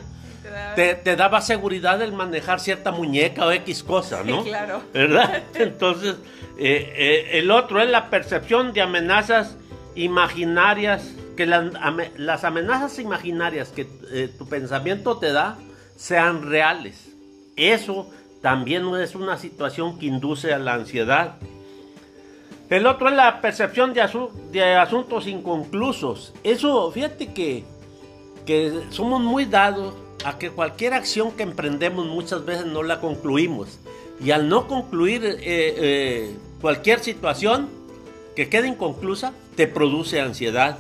Te, 0.76 1.16
daba 1.16 1.42
seguridad 1.42 2.02
el 2.02 2.14
manejar 2.14 2.60
cierta 2.60 2.92
muñeca 2.92 3.46
o 3.46 3.52
X 3.52 3.84
cosa, 3.84 4.24
¿no? 4.24 4.44
claro. 4.44 4.82
¿Verdad? 4.94 5.44
Entonces, 5.56 6.16
eh, 6.58 6.94
eh, 6.96 7.40
el 7.40 7.52
otro 7.52 7.82
es 7.82 7.90
la 7.90 8.10
percepción 8.10 8.74
de 8.74 8.82
amenazas 8.82 9.58
imaginarias, 9.96 11.12
que 11.40 11.46
las 11.46 12.44
amenazas 12.44 13.00
imaginarias 13.00 13.70
que 13.70 13.88
eh, 14.12 14.30
tu 14.38 14.46
pensamiento 14.50 15.20
te 15.20 15.32
da 15.32 15.58
sean 15.96 16.50
reales. 16.50 17.14
Eso 17.56 18.10
también 18.42 18.94
es 18.96 19.16
una 19.16 19.38
situación 19.38 19.98
que 19.98 20.08
induce 20.08 20.54
a 20.54 20.60
la 20.60 20.74
ansiedad. 20.74 21.38
El 22.70 22.86
otro 22.88 23.08
es 23.08 23.16
la 23.16 23.40
percepción 23.40 23.94
de, 23.94 24.02
asuntos 24.76 25.28
inconclusos. 25.28 26.34
Eso, 26.44 26.92
fíjate 26.92 27.32
que, 27.32 27.64
que 28.46 28.74
somos 28.90 29.22
muy 29.22 29.46
dados 29.46 29.94
a 30.26 30.38
que 30.38 30.50
cualquier 30.50 30.94
acción 30.94 31.32
que 31.32 31.44
emprendemos 31.44 32.06
muchas 32.06 32.44
veces 32.44 32.66
no 32.66 32.84
la 32.84 33.00
concluimos. 33.00 33.80
Y 34.22 34.32
al 34.32 34.50
no 34.50 34.68
concluir 34.68 35.24
eh, 35.24 35.38
eh, 35.46 36.36
cualquier 36.60 37.00
situación 37.00 37.70
que 38.36 38.50
quede 38.50 38.68
inconclusa, 38.68 39.32
te 39.56 39.68
produce 39.68 40.20
ansiedad. 40.20 40.78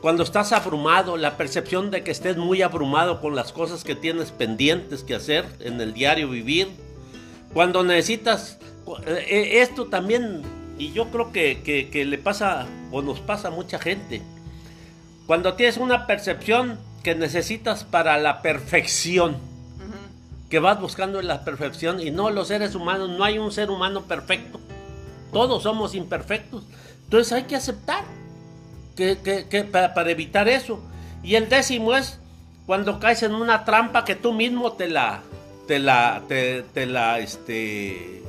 Cuando 0.00 0.22
estás 0.22 0.52
abrumado, 0.52 1.16
la 1.16 1.36
percepción 1.36 1.90
de 1.90 2.04
que 2.04 2.10
estés 2.10 2.36
muy 2.36 2.62
abrumado 2.62 3.20
con 3.20 3.34
las 3.34 3.52
cosas 3.52 3.82
que 3.82 3.94
tienes 3.96 4.30
pendientes 4.30 5.02
que 5.02 5.14
hacer 5.14 5.44
en 5.60 5.80
el 5.80 5.92
diario 5.92 6.30
vivir. 6.30 6.68
Cuando 7.52 7.82
necesitas, 7.82 8.58
eh, 9.06 9.60
esto 9.60 9.86
también, 9.86 10.42
y 10.78 10.92
yo 10.92 11.08
creo 11.10 11.32
que, 11.32 11.88
que 11.90 12.04
le 12.04 12.18
pasa 12.18 12.66
o 12.92 13.02
nos 13.02 13.20
pasa 13.20 13.48
a 13.48 13.50
mucha 13.50 13.78
gente. 13.78 14.22
Cuando 15.26 15.54
tienes 15.54 15.76
una 15.76 16.06
percepción 16.06 16.78
que 17.02 17.14
necesitas 17.14 17.84
para 17.84 18.18
la 18.18 18.42
perfección. 18.42 19.36
Que 20.48 20.58
vas 20.58 20.80
buscando 20.80 21.20
la 21.20 21.44
perfección 21.44 22.00
y 22.00 22.10
no 22.10 22.30
los 22.30 22.48
seres 22.48 22.74
humanos, 22.74 23.10
no 23.10 23.24
hay 23.24 23.38
un 23.38 23.52
ser 23.52 23.70
humano 23.70 24.02
perfecto. 24.02 24.60
Todos 25.32 25.62
somos 25.62 25.94
imperfectos. 25.94 26.64
Entonces 27.04 27.32
hay 27.32 27.42
que 27.42 27.56
aceptar 27.56 28.04
que, 28.98 29.68
para, 29.70 30.10
evitar 30.10 30.48
eso. 30.48 30.82
Y 31.22 31.36
el 31.36 31.48
décimo 31.48 31.94
es 31.94 32.18
cuando 32.66 32.98
caes 32.98 33.22
en 33.22 33.34
una 33.34 33.64
trampa 33.64 34.04
que 34.04 34.14
tú 34.14 34.32
mismo 34.32 34.72
te 34.72 34.88
la, 34.88 35.22
te 35.66 35.78
la, 35.78 36.22
te, 36.28 36.86
la, 36.86 37.18
este, 37.18 38.22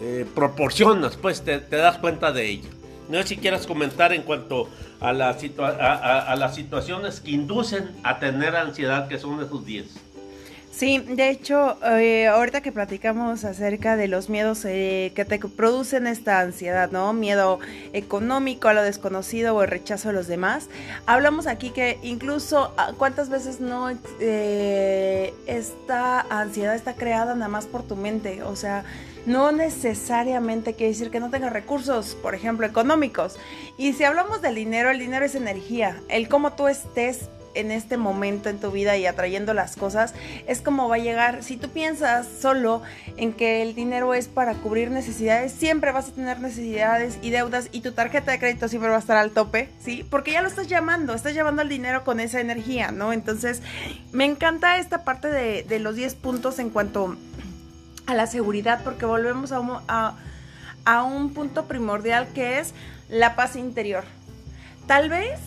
eh, 0.00 0.26
proporcionas, 0.34 1.16
pues 1.16 1.42
te, 1.42 1.60
das 1.60 1.98
cuenta 1.98 2.32
de 2.32 2.48
ello. 2.48 2.68
No 3.08 3.20
sé 3.22 3.28
si 3.28 3.36
quieras 3.38 3.66
comentar 3.66 4.12
en 4.12 4.22
cuanto 4.22 4.68
a, 5.00 5.08
a, 5.08 6.36
las 6.36 6.54
situaciones 6.54 7.20
que 7.20 7.32
inducen 7.32 7.90
a 8.04 8.20
tener 8.20 8.54
ansiedad, 8.54 9.08
que 9.08 9.18
son 9.18 9.42
esos 9.42 9.66
10. 9.66 10.09
Sí, 10.70 10.98
de 10.98 11.30
hecho, 11.30 11.76
eh, 11.84 12.28
ahorita 12.28 12.60
que 12.60 12.70
platicamos 12.70 13.44
acerca 13.44 13.96
de 13.96 14.06
los 14.06 14.30
miedos 14.30 14.64
eh, 14.64 15.12
que 15.16 15.24
te 15.24 15.38
producen 15.38 16.06
esta 16.06 16.38
ansiedad, 16.38 16.92
¿no? 16.92 17.12
Miedo 17.12 17.58
económico 17.92 18.68
a 18.68 18.72
lo 18.72 18.82
desconocido 18.82 19.56
o 19.56 19.62
el 19.64 19.68
rechazo 19.68 20.10
a 20.10 20.12
los 20.12 20.28
demás. 20.28 20.70
Hablamos 21.06 21.48
aquí 21.48 21.70
que 21.70 21.98
incluso 22.02 22.72
ah, 22.76 22.92
cuántas 22.96 23.30
veces 23.30 23.60
no 23.60 23.90
eh, 24.20 25.34
esta 25.46 26.20
ansiedad 26.30 26.76
está 26.76 26.94
creada 26.94 27.34
nada 27.34 27.48
más 27.48 27.66
por 27.66 27.82
tu 27.82 27.96
mente, 27.96 28.44
o 28.44 28.54
sea, 28.54 28.84
no 29.26 29.50
necesariamente 29.52 30.74
quiere 30.74 30.92
decir 30.92 31.10
que 31.10 31.20
no 31.20 31.30
tengas 31.30 31.52
recursos, 31.52 32.14
por 32.14 32.34
ejemplo, 32.34 32.64
económicos. 32.64 33.38
Y 33.76 33.92
si 33.92 34.04
hablamos 34.04 34.40
del 34.40 34.54
dinero, 34.54 34.90
el 34.90 35.00
dinero 35.00 35.24
es 35.24 35.34
energía. 35.34 36.00
El 36.08 36.28
cómo 36.28 36.52
tú 36.52 36.68
estés 36.68 37.28
en 37.54 37.70
este 37.70 37.96
momento 37.96 38.48
en 38.48 38.58
tu 38.58 38.70
vida 38.70 38.96
y 38.96 39.06
atrayendo 39.06 39.54
las 39.54 39.76
cosas, 39.76 40.14
es 40.46 40.60
como 40.60 40.88
va 40.88 40.96
a 40.96 40.98
llegar. 40.98 41.42
Si 41.42 41.56
tú 41.56 41.68
piensas 41.68 42.26
solo 42.40 42.82
en 43.16 43.32
que 43.32 43.62
el 43.62 43.74
dinero 43.74 44.14
es 44.14 44.28
para 44.28 44.54
cubrir 44.54 44.90
necesidades, 44.90 45.52
siempre 45.52 45.92
vas 45.92 46.08
a 46.08 46.12
tener 46.12 46.40
necesidades 46.40 47.18
y 47.22 47.30
deudas 47.30 47.68
y 47.72 47.80
tu 47.80 47.92
tarjeta 47.92 48.32
de 48.32 48.38
crédito 48.38 48.68
siempre 48.68 48.90
va 48.90 48.96
a 48.96 49.00
estar 49.00 49.16
al 49.16 49.30
tope, 49.30 49.68
¿sí? 49.80 50.06
Porque 50.08 50.32
ya 50.32 50.42
lo 50.42 50.48
estás 50.48 50.68
llamando, 50.68 51.14
estás 51.14 51.34
llamando 51.34 51.62
al 51.62 51.68
dinero 51.68 52.04
con 52.04 52.20
esa 52.20 52.40
energía, 52.40 52.90
¿no? 52.90 53.12
Entonces, 53.12 53.62
me 54.12 54.24
encanta 54.24 54.78
esta 54.78 55.04
parte 55.04 55.28
de, 55.28 55.62
de 55.62 55.78
los 55.78 55.96
10 55.96 56.14
puntos 56.16 56.58
en 56.58 56.70
cuanto 56.70 57.16
a 58.06 58.14
la 58.14 58.26
seguridad 58.26 58.80
porque 58.82 59.06
volvemos 59.06 59.52
a 59.52 59.60
a, 60.84 61.02
un 61.04 61.32
punto 61.32 61.66
primordial 61.66 62.28
que 62.28 62.58
es 62.58 62.74
la 63.08 63.36
paz 63.36 63.56
interior. 63.56 64.04
Tal 64.86 65.08
vez, 65.08 65.38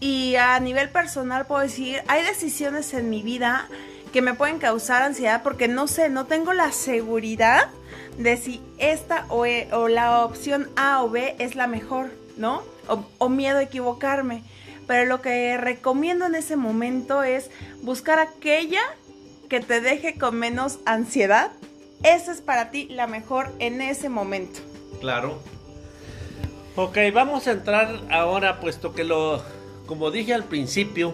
y 0.00 0.36
a 0.36 0.58
nivel 0.60 0.90
personal 0.90 1.46
puedo 1.46 1.62
decir, 1.62 2.02
hay 2.08 2.22
decisiones 2.24 2.92
en 2.94 3.10
mi 3.10 3.22
vida 3.22 3.68
que 4.12 4.22
me 4.22 4.34
pueden 4.34 4.58
causar 4.58 5.02
ansiedad 5.02 5.42
porque 5.42 5.68
no 5.68 5.88
sé, 5.88 6.08
no 6.08 6.26
tengo 6.26 6.52
la 6.52 6.72
seguridad 6.72 7.68
de 8.18 8.36
si 8.36 8.60
esta 8.78 9.26
o, 9.28 9.46
e, 9.46 9.68
o 9.72 9.88
la 9.88 10.24
opción 10.24 10.68
A 10.76 11.02
o 11.02 11.10
B 11.10 11.36
es 11.38 11.54
la 11.54 11.66
mejor, 11.66 12.10
¿no? 12.36 12.62
O, 12.88 13.04
o, 13.18 13.28
miedo 13.28 13.58
a 13.58 13.62
equivocarme. 13.62 14.42
Pero 14.86 15.06
lo 15.06 15.20
que 15.20 15.56
recomiendo 15.56 16.26
en 16.26 16.34
ese 16.34 16.56
momento 16.56 17.22
es 17.22 17.50
buscar 17.82 18.18
aquella 18.18 18.80
que 19.48 19.60
te 19.60 19.80
deje 19.80 20.16
con 20.18 20.36
menos 20.36 20.78
ansiedad, 20.86 21.50
esa 22.02 22.32
es 22.32 22.40
para 22.40 22.70
ti 22.70 22.88
la 22.90 23.06
mejor 23.06 23.52
en 23.58 23.80
ese 23.80 24.08
momento. 24.08 24.60
Claro. 25.00 25.38
Ok, 26.76 26.98
vamos 27.12 27.46
a 27.46 27.52
entrar 27.52 28.00
ahora, 28.10 28.60
puesto 28.60 28.92
que 28.92 29.02
lo, 29.02 29.42
como 29.86 30.10
dije 30.10 30.34
al 30.34 30.44
principio, 30.44 31.12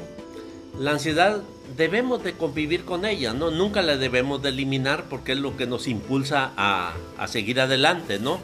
la 0.78 0.92
ansiedad 0.92 1.42
debemos 1.76 2.22
de 2.24 2.32
convivir 2.34 2.84
con 2.84 3.04
ella, 3.04 3.32
¿no? 3.32 3.50
Nunca 3.50 3.82
la 3.82 3.96
debemos 3.96 4.42
de 4.42 4.50
eliminar 4.50 5.04
porque 5.08 5.32
es 5.32 5.38
lo 5.38 5.56
que 5.56 5.66
nos 5.66 5.86
impulsa 5.86 6.52
a, 6.56 6.94
a 7.18 7.28
seguir 7.28 7.60
adelante, 7.60 8.18
¿no? 8.18 8.40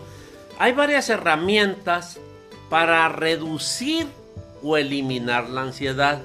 Hay 0.59 0.73
varias 0.73 1.09
herramientas 1.09 2.19
para 2.69 3.09
reducir 3.09 4.07
o 4.63 4.77
eliminar 4.77 5.49
la 5.49 5.63
ansiedad. 5.63 6.21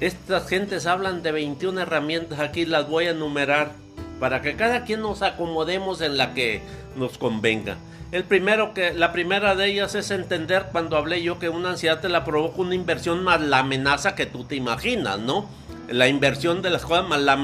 Estas 0.00 0.48
gentes 0.48 0.86
hablan 0.86 1.22
de 1.22 1.32
21 1.32 1.80
herramientas, 1.80 2.38
aquí 2.38 2.64
las 2.64 2.88
voy 2.88 3.06
a 3.06 3.10
enumerar 3.10 3.72
para 4.20 4.42
que 4.42 4.56
cada 4.56 4.84
quien 4.84 5.00
nos 5.00 5.22
acomodemos 5.22 6.00
en 6.00 6.16
la 6.16 6.34
que 6.34 6.62
nos 6.96 7.18
convenga. 7.18 7.76
El 8.10 8.24
primero 8.24 8.72
que, 8.72 8.94
la 8.94 9.12
primera 9.12 9.54
de 9.54 9.66
ellas 9.66 9.94
es 9.94 10.10
entender 10.10 10.68
cuando 10.72 10.96
hablé 10.96 11.22
yo 11.22 11.38
que 11.38 11.50
una 11.50 11.70
ansiedad 11.70 12.00
te 12.00 12.08
la 12.08 12.24
provoca 12.24 12.62
una 12.62 12.74
inversión 12.74 13.22
más 13.22 13.40
la 13.40 13.58
amenaza 13.58 14.14
que 14.14 14.24
tú 14.24 14.44
te 14.44 14.56
imaginas, 14.56 15.18
¿no? 15.18 15.48
La 15.90 16.08
inversión 16.08 16.62
de 16.62 16.70
las 16.70 16.82
cosas 16.82 17.06
más 17.06 17.20
la 17.20 17.36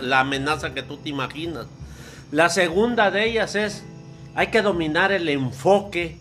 la 0.00 0.20
amenaza 0.20 0.74
que 0.74 0.82
tú 0.82 0.96
te 0.96 1.08
imaginas. 1.08 1.66
La 2.32 2.48
segunda 2.48 3.10
de 3.10 3.26
ellas 3.26 3.54
es, 3.54 3.84
hay 4.34 4.48
que 4.48 4.60
dominar 4.60 5.12
el 5.12 5.28
enfoque 5.28 6.18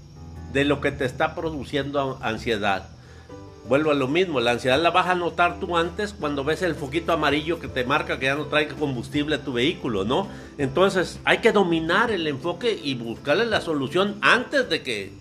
de 0.54 0.64
lo 0.64 0.80
que 0.80 0.92
te 0.92 1.06
está 1.06 1.36
produciendo 1.36 2.20
ansiedad. 2.22 2.88
Vuelvo 3.68 3.92
a 3.92 3.96
lo 3.96 4.08
mismo, 4.08 4.40
la 4.40 4.52
ansiedad 4.52 4.82
la 4.82 4.92
vas 4.92 5.08
a 5.08 5.16
notar 5.16 5.60
tú 5.60 5.76
antes 5.76 6.14
cuando 6.14 6.46
ves 6.46 6.62
el 6.62 6.74
foquito 6.74 7.12
amarillo 7.12 7.60
que 7.60 7.68
te 7.68 7.84
marca 7.84 8.18
que 8.18 8.28
ya 8.28 8.36
no 8.36 8.46
trae 8.46 8.70
combustible 8.70 9.36
a 9.36 9.44
tu 9.44 9.52
vehículo, 9.52 10.06
¿no? 10.06 10.30
Entonces 10.58 11.20
hay 11.26 11.40
que 11.40 11.52
dominar 11.52 12.10
el 12.12 12.28
enfoque 12.28 12.80
y 12.82 12.96
buscarle 12.96 13.46
la 13.46 13.60
solución 13.60 14.16
antes 14.22 14.70
de 14.70 14.84
que 14.84 15.12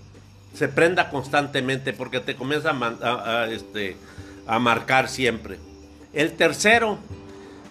se 0.54 0.68
prenda 0.68 1.10
constantemente 1.10 1.92
porque 1.92 2.20
te 2.20 2.36
comienza 2.36 2.70
a, 2.70 3.46
este, 3.46 3.96
a 4.46 4.60
marcar 4.60 5.08
siempre. 5.08 5.58
El 6.12 6.32
tercero 6.32 6.98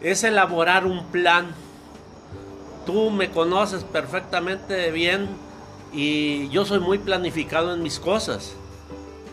es 0.01 0.25
elaborar 0.25 0.85
un 0.85 1.05
plan. 1.05 1.47
Tú 2.85 3.11
me 3.11 3.29
conoces 3.29 3.85
perfectamente 3.85 4.91
bien 4.91 5.29
y 5.93 6.49
yo 6.49 6.65
soy 6.65 6.79
muy 6.79 6.97
planificado 6.97 7.73
en 7.73 7.81
mis 7.81 7.97
cosas. 7.97 8.55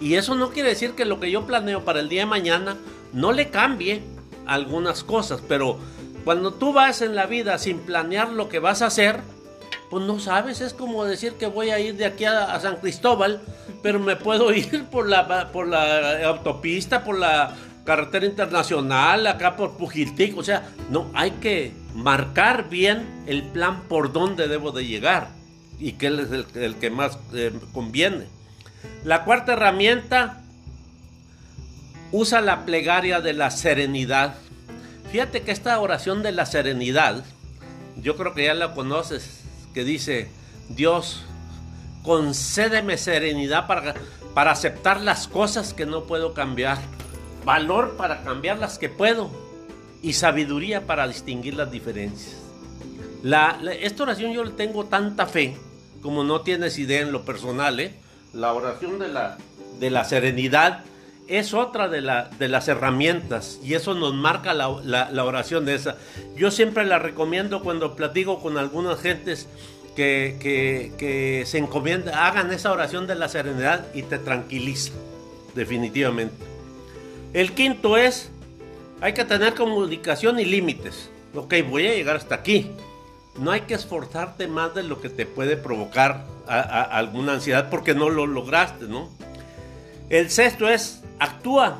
Y 0.03 0.17
eso 0.17 0.35
no 0.35 0.51
quiere 0.51 0.71
decir 0.71 0.95
que 0.95 1.05
lo 1.05 1.21
que 1.21 1.31
yo 1.31 1.47
planeo 1.47 1.85
para 1.85 2.01
el 2.01 2.09
día 2.09 2.23
de 2.23 2.27
mañana 2.27 2.77
no 3.13 3.31
le 3.31 3.51
cambie 3.51 4.03
algunas 4.47 5.05
cosas, 5.05 5.41
pero 5.47 5.79
cuando 6.25 6.53
tú 6.53 6.73
vas 6.73 7.03
en 7.03 7.15
la 7.15 7.27
vida 7.27 7.57
sin 7.57 7.79
planear 7.79 8.31
lo 8.31 8.49
que 8.49 8.59
vas 8.59 8.83
a 8.83 8.87
hacer, 8.87 9.21
Pues 9.91 10.07
no 10.07 10.19
sabes, 10.19 10.63
es 10.63 10.73
como 10.73 11.05
decir 11.05 11.35
que 11.35 11.47
voy 11.47 11.69
a 11.69 11.79
ir 11.79 11.97
de 11.97 12.07
aquí 12.07 12.25
a, 12.25 12.59
San 12.61 12.77
Cristóbal, 12.77 13.43
pero 13.83 14.01
me 14.01 14.17
puedo 14.17 14.51
ir 14.55 14.87
por 14.87 15.07
la, 15.07 15.53
por 15.53 15.69
la 15.69 16.27
autopista, 16.27 17.05
por 17.05 17.19
la 17.19 17.55
carretera 17.85 18.25
internacional, 18.25 19.27
acá 19.27 19.55
por 19.55 19.77
Pujiltic. 19.77 20.37
O 20.39 20.43
sea, 20.43 20.71
no, 20.91 21.11
hay 21.13 21.33
que 21.33 21.73
marcar 21.95 22.71
bien 22.71 23.07
el 23.27 23.43
plan 23.43 23.83
por 23.83 24.13
dónde 24.15 24.49
debo 24.49 24.73
de 24.73 24.87
llegar 24.87 25.29
y 25.79 25.93
qué 25.93 26.07
es 26.07 26.57
el, 26.57 26.75
que 26.77 26.91
más 26.91 27.19
eh, 27.35 27.53
conviene. 27.75 28.27
La 29.05 29.25
cuarta 29.25 29.55
herramienta 29.55 30.41
usa 32.13 32.41
la 32.41 32.65
plegaria 32.65 33.21
de 33.21 33.33
la 33.33 33.51
serenidad. 33.51 34.35
Fíjate 35.11 35.43
que 35.43 35.51
esta 35.51 35.79
oración 35.81 36.23
de 36.23 36.33
la 36.33 36.47
serenidad, 36.47 37.25
yo 37.97 38.17
creo 38.17 38.35
que 38.35 38.45
ya 38.45 38.55
la 38.55 38.75
conoces, 38.75 39.41
que 39.75 39.85
dice, 39.85 40.31
Dios, 40.69 41.25
concédeme 42.03 42.97
serenidad 42.97 43.67
para, 43.67 43.95
para 44.35 44.53
aceptar 44.53 45.01
las 45.01 45.29
cosas 45.29 45.75
que 45.75 45.87
no 45.87 46.05
puedo 46.05 46.35
cambiar, 46.35 46.79
valor 47.45 47.97
para 47.97 48.23
cambiar 48.23 48.59
las 48.59 48.79
que 48.79 48.89
puedo 48.89 49.31
y 50.03 50.15
sabiduría 50.15 50.87
para 50.87 51.09
distinguir 51.09 51.55
las 51.55 51.71
diferencias. 51.71 52.37
La, 53.23 53.59
esta 53.81 54.03
oración 54.03 54.33
yo 54.33 54.45
le 54.45 54.51
tengo 54.53 54.85
tanta 54.87 55.27
fe, 55.27 55.57
como 56.03 56.25
no 56.25 56.41
tienes 56.41 56.79
idea 56.79 57.01
en 57.01 57.13
lo 57.13 57.25
personal, 57.25 57.79
¿eh? 57.79 57.95
La 58.33 58.53
oración 58.53 58.99
de 58.99 59.09
la, 59.09 59.39
de 59.79 59.91
la 59.91 60.05
serenidad 60.05 60.85
es 61.29 61.55
otra 61.55 61.89
de, 61.89 62.01
la, 62.01 62.29
de, 62.39 62.49
las 62.49 62.69
herramientas 62.69 63.59
y 63.63 63.75
eso 63.75 63.95
nos 63.95 64.15
marca 64.15 64.55
la, 64.55 64.69
la, 65.11 65.25
oración 65.25 65.65
de 65.65 65.75
esa. 65.75 65.97
Yo 66.37 66.51
siempre 66.51 66.85
la 66.85 66.99
recomiendo 66.99 67.63
cuando 67.63 67.95
platico 67.95 68.41
con 68.41 68.59
algunas 68.59 69.01
gentes 69.01 69.49
que, 69.97 70.37
que, 70.99 71.45
se 71.47 71.59
encomiendan, 71.59 72.15
hagan 72.15 72.53
esa 72.53 72.73
oración 72.73 73.07
de 73.07 73.15
la 73.15 73.29
serenidad 73.29 73.87
y 73.95 74.03
te 74.03 74.19
tranquiliza, 74.19 74.93
definitivamente. 75.55 76.35
El 77.33 77.53
quinto 77.53 77.97
es, 77.97 78.31
hay 79.01 79.15
que 79.15 79.25
tener 79.25 79.55
comunicación 79.55 80.39
y 80.41 80.45
límites. 80.45 81.09
Ok, 81.35 81.55
voy 81.69 81.87
a 81.87 81.95
llegar 81.95 82.17
hasta 82.17 82.35
aquí. 82.35 82.71
No 83.39 83.51
hay 83.51 83.63
que 83.63 83.75
esforzarte 83.75 84.47
más 84.47 84.75
de 84.75 84.83
lo 84.83 85.01
que 85.01 85.09
te 85.09 85.27
puede 85.27 85.57
provocar 85.57 86.27
alguna 86.47 87.35
ansiedad 87.35 87.71
porque 87.71 87.95
no 87.95 88.11
lo 88.11 88.27
lograste, 88.27 88.87
¿no? 88.87 89.09
El 90.11 90.31
sexto 90.31 90.69
es 90.69 91.03
actúa 91.19 91.79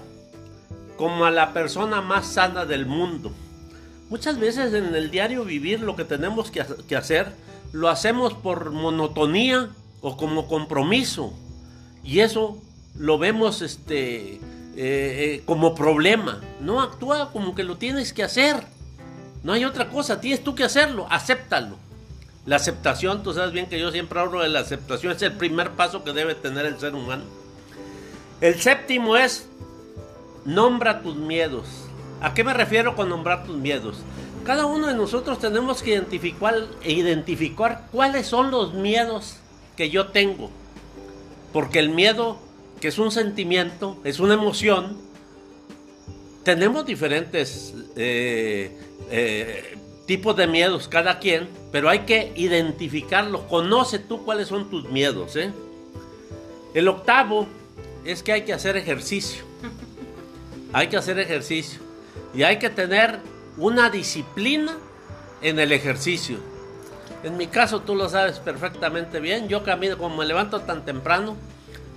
como 0.97 1.25
a 1.25 1.31
la 1.31 1.53
persona 1.53 2.01
más 2.01 2.27
sana 2.27 2.65
del 2.65 2.87
mundo. 2.87 3.33
Muchas 4.09 4.39
veces 4.39 4.75
en 4.75 4.95
el 4.95 5.11
diario 5.11 5.45
vivir 5.45 5.81
lo 5.81 5.97
que 5.97 6.05
tenemos 6.05 6.51
que, 6.51 6.97
hacer 6.97 7.33
lo 7.73 7.89
hacemos 7.89 8.35
por 8.35 8.71
monotonía 8.71 9.71
o 10.01 10.17
como 10.17 10.47
compromiso. 10.47 11.33
Y 12.05 12.21
eso 12.21 12.59
lo 12.95 13.19
vemos 13.19 13.63
este, 13.63 14.35
eh, 14.35 14.41
eh, 14.77 15.43
como 15.47 15.75
problema. 15.75 16.41
No 16.61 16.83
actúa 16.83 17.33
como 17.33 17.55
que 17.55 17.65
lo 17.65 17.79
tienes 17.79 18.13
que 18.13 18.23
hacer. 18.23 18.63
No 19.43 19.53
hay 19.53 19.65
otra 19.65 19.89
cosa, 19.89 20.21
tienes 20.21 20.45
tú 20.45 20.55
que 20.55 20.65
hacerlo, 20.65 21.07
acéptalo. 21.11 21.77
La 22.47 22.57
aceptación, 22.57 23.23
tú 23.23 23.33
sabes 23.33 23.53
bien 23.53 23.69
que 23.69 23.79
yo 23.79 23.91
siempre 23.91 24.19
hablo 24.19 24.41
de 24.41 24.49
la 24.49 24.61
aceptación, 24.61 25.13
es 25.13 25.23
el 25.23 25.33
primer 25.33 25.71
paso 25.73 26.03
que 26.05 26.13
debe 26.13 26.35
tener 26.35 26.67
el 26.67 26.79
ser 26.79 26.95
humano. 26.95 27.25
El 28.41 28.61
séptimo 28.61 29.17
es, 29.17 29.47
nombra 30.45 31.03
tus 31.03 31.17
miedos. 31.17 31.67
¿A 32.21 32.35
qué 32.35 32.45
me 32.45 32.55
refiero 32.55 32.97
con 32.97 33.09
nombrar 33.09 33.45
tus 33.45 33.57
miedos? 33.57 33.99
Cada 34.45 34.67
uno 34.67 34.89
de 34.89 34.95
nosotros 34.95 35.39
tenemos 35.39 35.83
que 35.83 36.03
identificar, 36.85 37.87
cuáles 37.93 38.27
son 38.27 38.51
los 38.51 38.75
miedos 38.75 39.37
que 39.77 39.91
yo 39.91 40.09
tengo. 40.09 40.51
Porque 41.53 41.79
el 41.79 41.91
miedo, 41.91 42.39
que 42.81 42.89
es 42.89 42.99
un 42.99 43.13
sentimiento, 43.13 43.99
es 44.03 44.19
una 44.19 44.35
emoción, 44.35 44.97
tenemos 46.43 46.85
diferentes 46.85 47.73
eh, 47.95 48.77
eh, 49.11 49.77
tipos 50.07 50.37
de 50.37 50.47
miedos 50.47 50.89
cada 50.89 51.19
quien, 51.19 51.49
pero 51.71 51.89
hay 51.89 52.01
que 52.01 52.33
identificarlo. 52.37 53.47
Conoce 53.49 53.99
tú 53.99 54.25
cuáles 54.25 54.49
son 54.49 54.71
tus 54.71 54.89
miedos. 54.91 55.37
¿eh? 55.37 55.53
El 56.75 56.89
octavo 56.89 57.47
es 58.05 58.23
que 58.23 58.33
hay 58.33 58.43
que 58.43 58.53
hacer 58.53 58.77
ejercicio. 58.77 59.45
Hay 60.73 60.89
que 60.89 60.97
hacer 60.97 61.19
ejercicio. 61.19 61.81
Y 62.35 62.43
hay 62.43 62.59
que 62.59 62.71
tener 62.71 63.19
una 63.57 63.91
disciplina 63.91 64.77
en 65.43 65.59
el 65.59 65.73
ejercicio. 65.73 66.39
En 67.23 67.37
mi 67.37 67.47
caso, 67.47 67.81
tú 67.81 67.95
lo 67.95 68.09
sabes 68.09 68.39
perfectamente 68.39 69.21
bien. 69.21 69.49
Yo 69.49 69.63
camino, 69.63 69.99
como 69.99 70.17
me 70.17 70.25
levanto 70.25 70.61
tan 70.63 70.85
temprano, 70.85 71.37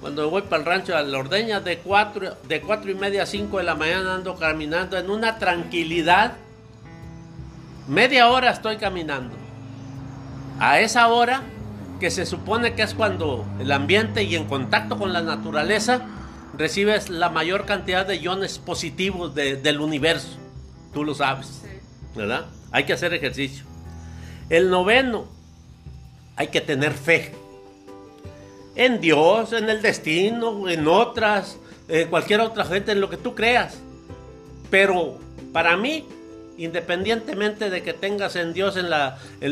cuando 0.02 0.30
voy 0.30 0.44
para 0.44 0.58
el 0.58 0.66
rancho 0.66 0.96
de 0.96 1.04
la 1.04 1.18
ordeña, 1.18 1.62
de 1.62 1.80
cuatro, 1.80 2.36
de 2.48 2.62
cuatro 2.62 2.92
y 2.92 2.96
media 2.96 3.24
a 3.24 3.26
5 3.26 3.58
de 3.58 3.64
la 3.64 3.76
mañana 3.76 4.16
ando 4.16 4.36
caminando 4.36 4.98
en 4.98 5.10
una 5.10 5.40
tranquilidad. 5.40 6.38
Media 7.88 8.30
hora 8.30 8.50
estoy 8.50 8.78
caminando. 8.78 9.36
A 10.60 10.80
esa 10.80 11.08
hora 11.08 11.44
que 12.00 12.10
se 12.10 12.26
supone 12.26 12.74
que 12.74 12.82
es 12.82 12.96
cuando 12.96 13.46
el 13.60 13.72
ambiente 13.72 14.24
y 14.24 14.36
en 14.36 14.46
contacto 14.46 14.98
con 14.98 15.14
la 15.14 15.22
naturaleza 15.22 16.02
recibes 16.58 17.10
la 17.10 17.30
mayor 17.30 17.66
cantidad 17.66 18.06
de 18.06 18.18
iones 18.18 18.58
positivos 18.58 19.36
del 19.36 19.80
universo. 19.80 20.38
Tú 20.94 21.04
lo 21.04 21.14
sabes, 21.14 21.62
¿verdad? 22.16 22.46
Hay 22.72 22.86
que 22.86 22.94
hacer 22.94 23.14
ejercicio. 23.14 23.66
El 24.50 24.70
noveno, 24.72 25.26
hay 26.36 26.48
que 26.48 26.62
tener 26.62 26.94
fe. 26.94 27.34
En 28.76 29.00
Dios, 29.00 29.54
en 29.54 29.70
el 29.70 29.82
destino, 29.82 30.68
en 30.70 30.88
otras, 30.88 31.58
en 31.88 32.10
cualquier 32.10 32.40
otra 32.40 32.66
gente, 32.66 32.94
en 32.94 33.02
lo 33.02 33.10
que 33.10 33.18
tú 33.18 33.36
creas. 33.36 33.78
Pero 34.70 35.20
para 35.54 35.78
mí, 35.78 36.06
independientemente 36.58 37.70
de 37.70 37.84
que 37.84 37.94
tengas 37.94 38.36
en 38.36 38.54
Dios, 38.54 38.78
en, 38.78 38.90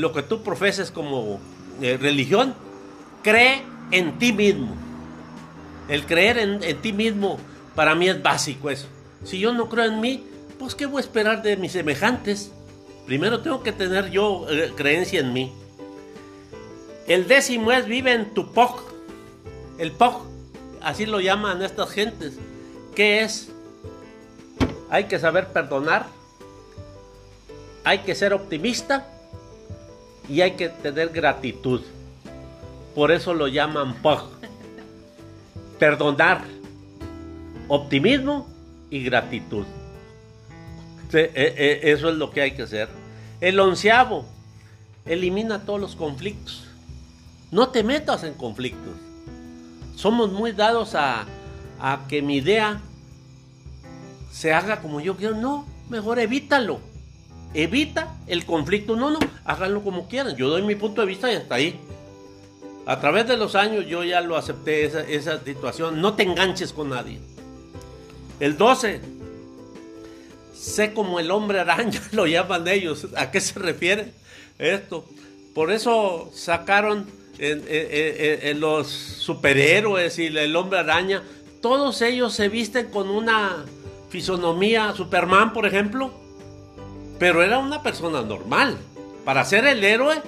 lo 0.02 0.14
que 0.14 0.24
tú 0.24 0.44
profeses 0.44 0.92
como 0.92 1.40
eh, 1.82 1.98
religión, 2.00 2.54
cree 3.24 3.64
en 3.92 4.18
ti 4.20 4.34
mismo. 4.34 4.76
El 5.90 6.06
creer 6.06 6.38
en, 6.38 6.82
ti 6.82 6.94
mismo 6.94 7.40
para 7.76 7.96
mí 7.96 8.08
es 8.08 8.22
básico 8.22 8.70
eso. 8.70 8.88
Si 9.24 9.40
yo 9.40 9.54
no 9.54 9.70
creo 9.70 9.86
en 9.86 10.00
mí, 10.00 10.24
pues 10.60 10.76
¿qué 10.76 10.86
voy 10.86 10.98
a 10.98 11.06
esperar 11.06 11.42
de 11.42 11.58
mis 11.58 11.74
semejantes? 11.74 12.52
Primero 13.06 13.42
tengo 13.42 13.64
que 13.64 13.72
tener 13.72 14.10
yo 14.12 14.46
eh, 14.50 14.72
creencia 14.76 15.20
en 15.20 15.34
mí. 15.34 15.52
El 17.08 17.28
décimo 17.28 17.72
es 17.72 17.86
vive 17.86 18.14
en 18.14 18.34
tu 18.34 18.54
POC. 18.54 18.82
El 19.78 19.92
POC, 19.92 20.22
así 20.82 21.06
lo 21.06 21.20
llaman 21.20 21.62
estas 21.62 21.92
gentes. 21.92 22.36
¿Qué 22.96 23.22
es? 23.24 23.50
Hay 24.90 25.06
que 25.06 25.20
saber 25.20 25.48
perdonar. 25.48 26.06
Hay 27.84 28.00
que 28.00 28.16
ser 28.16 28.34
optimista 28.34 29.06
y 30.30 30.42
hay 30.42 30.52
que 30.52 30.70
tener 30.70 31.10
gratitud. 31.10 31.82
Por 32.96 33.12
eso 33.12 33.34
lo 33.34 33.48
llaman 33.48 33.96
POG. 33.96 34.30
Perdonar, 35.80 36.44
optimismo 37.68 38.48
y 38.90 39.04
gratitud. 39.04 39.66
E, 41.12 41.32
e, 41.36 41.92
eso 41.92 42.10
es 42.10 42.16
lo 42.16 42.32
que 42.32 42.42
hay 42.42 42.52
que 42.52 42.64
hacer. 42.64 42.88
El 43.42 43.60
onceavo, 43.60 44.26
elimina 45.06 45.66
todos 45.66 45.82
los 45.82 45.96
conflictos. 45.96 46.66
No 47.52 47.70
te 47.70 47.84
metas 47.84 48.24
en 48.24 48.34
conflictos. 48.34 48.96
Somos 49.96 50.32
muy 50.32 50.54
dados 50.54 50.96
a, 50.96 51.26
a 51.80 52.06
que 52.08 52.22
mi 52.22 52.38
idea 52.38 52.80
se 54.32 54.54
haga 54.54 54.82
como 54.82 55.02
yo 55.02 55.18
quiero. 55.18 55.36
No, 55.36 55.66
mejor 55.90 56.20
evítalo 56.20 56.93
evita 57.54 58.16
el 58.28 58.46
conflicto. 58.46 58.96
No, 58.96 59.12
no, 59.12 59.20
háganlo 59.46 59.84
como 59.84 60.08
quieran. 60.08 60.36
Yo 60.36 60.50
doy 60.50 60.64
mi 60.64 60.76
punto 60.76 61.02
de 61.02 61.08
vista 61.08 61.32
y 61.32 61.36
hasta 61.36 61.56
ahí. 61.56 61.80
A 62.86 63.00
través 63.00 63.28
de 63.28 63.38
los 63.38 63.56
años 63.56 63.86
yo 63.88 64.04
ya 64.04 64.22
lo 64.22 64.36
acepté 64.36 64.86
esa, 64.86 65.44
situación. 65.44 66.02
No 66.02 66.16
te 66.16 66.24
enganches 66.24 66.74
con 66.74 66.90
nadie. 66.90 67.20
El 68.40 68.58
12. 68.58 69.02
Sé 70.54 70.94
como 70.94 71.20
el 71.20 71.30
hombre 71.32 71.60
araña, 71.60 72.02
lo 72.12 72.26
llaman 72.26 72.68
ellos. 72.68 73.08
¿A 73.16 73.32
qué 73.32 73.42
se 73.42 73.60
refiere 73.60 74.14
esto? 74.60 75.06
Por 75.54 75.72
eso 75.72 76.32
sacaron 76.34 77.06
en, 77.38 78.60
los 78.60 78.88
superhéroes 78.88 80.20
y 80.20 80.28
el 80.28 80.56
hombre 80.56 80.80
araña. 80.80 81.22
Todos 81.62 82.02
ellos 82.02 82.34
se 82.34 82.50
visten 82.50 82.88
con 82.88 83.10
una 83.10 83.66
fisonomía. 84.10 84.94
Superman, 84.94 85.54
por 85.54 85.66
ejemplo 85.66 86.23
pero 87.24 87.42
era 87.42 87.58
una 87.58 87.82
persona 87.82 88.22
normal. 88.22 88.78
Para 89.24 89.46
ser 89.46 89.66
el 89.66 89.82
héroe 89.82 90.22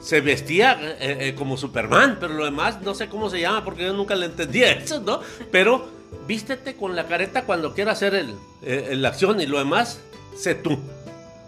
se 0.00 0.20
vestía 0.20 0.76
eh, 0.82 1.28
eh, 1.28 1.34
como 1.36 1.56
Superman, 1.56 2.16
pero 2.18 2.34
lo 2.34 2.44
demás 2.44 2.82
no 2.82 2.92
sé 2.92 3.08
cómo 3.08 3.30
se 3.30 3.38
llama 3.40 3.64
porque 3.64 3.84
yo 3.84 3.92
nunca 3.92 4.16
le 4.16 4.26
entendía 4.26 4.72
eso, 4.72 4.98
¿no? 4.98 5.20
Pero 5.52 5.86
vístete 6.26 6.74
con 6.74 6.96
la 6.96 7.06
careta 7.06 7.44
cuando 7.44 7.72
quieras 7.72 7.98
hacer 7.98 8.16
el, 8.16 8.34
eh, 8.62 8.94
la 8.96 9.10
acción 9.10 9.40
y 9.40 9.46
lo 9.46 9.58
demás, 9.58 10.00
sé 10.36 10.56
tú. 10.56 10.76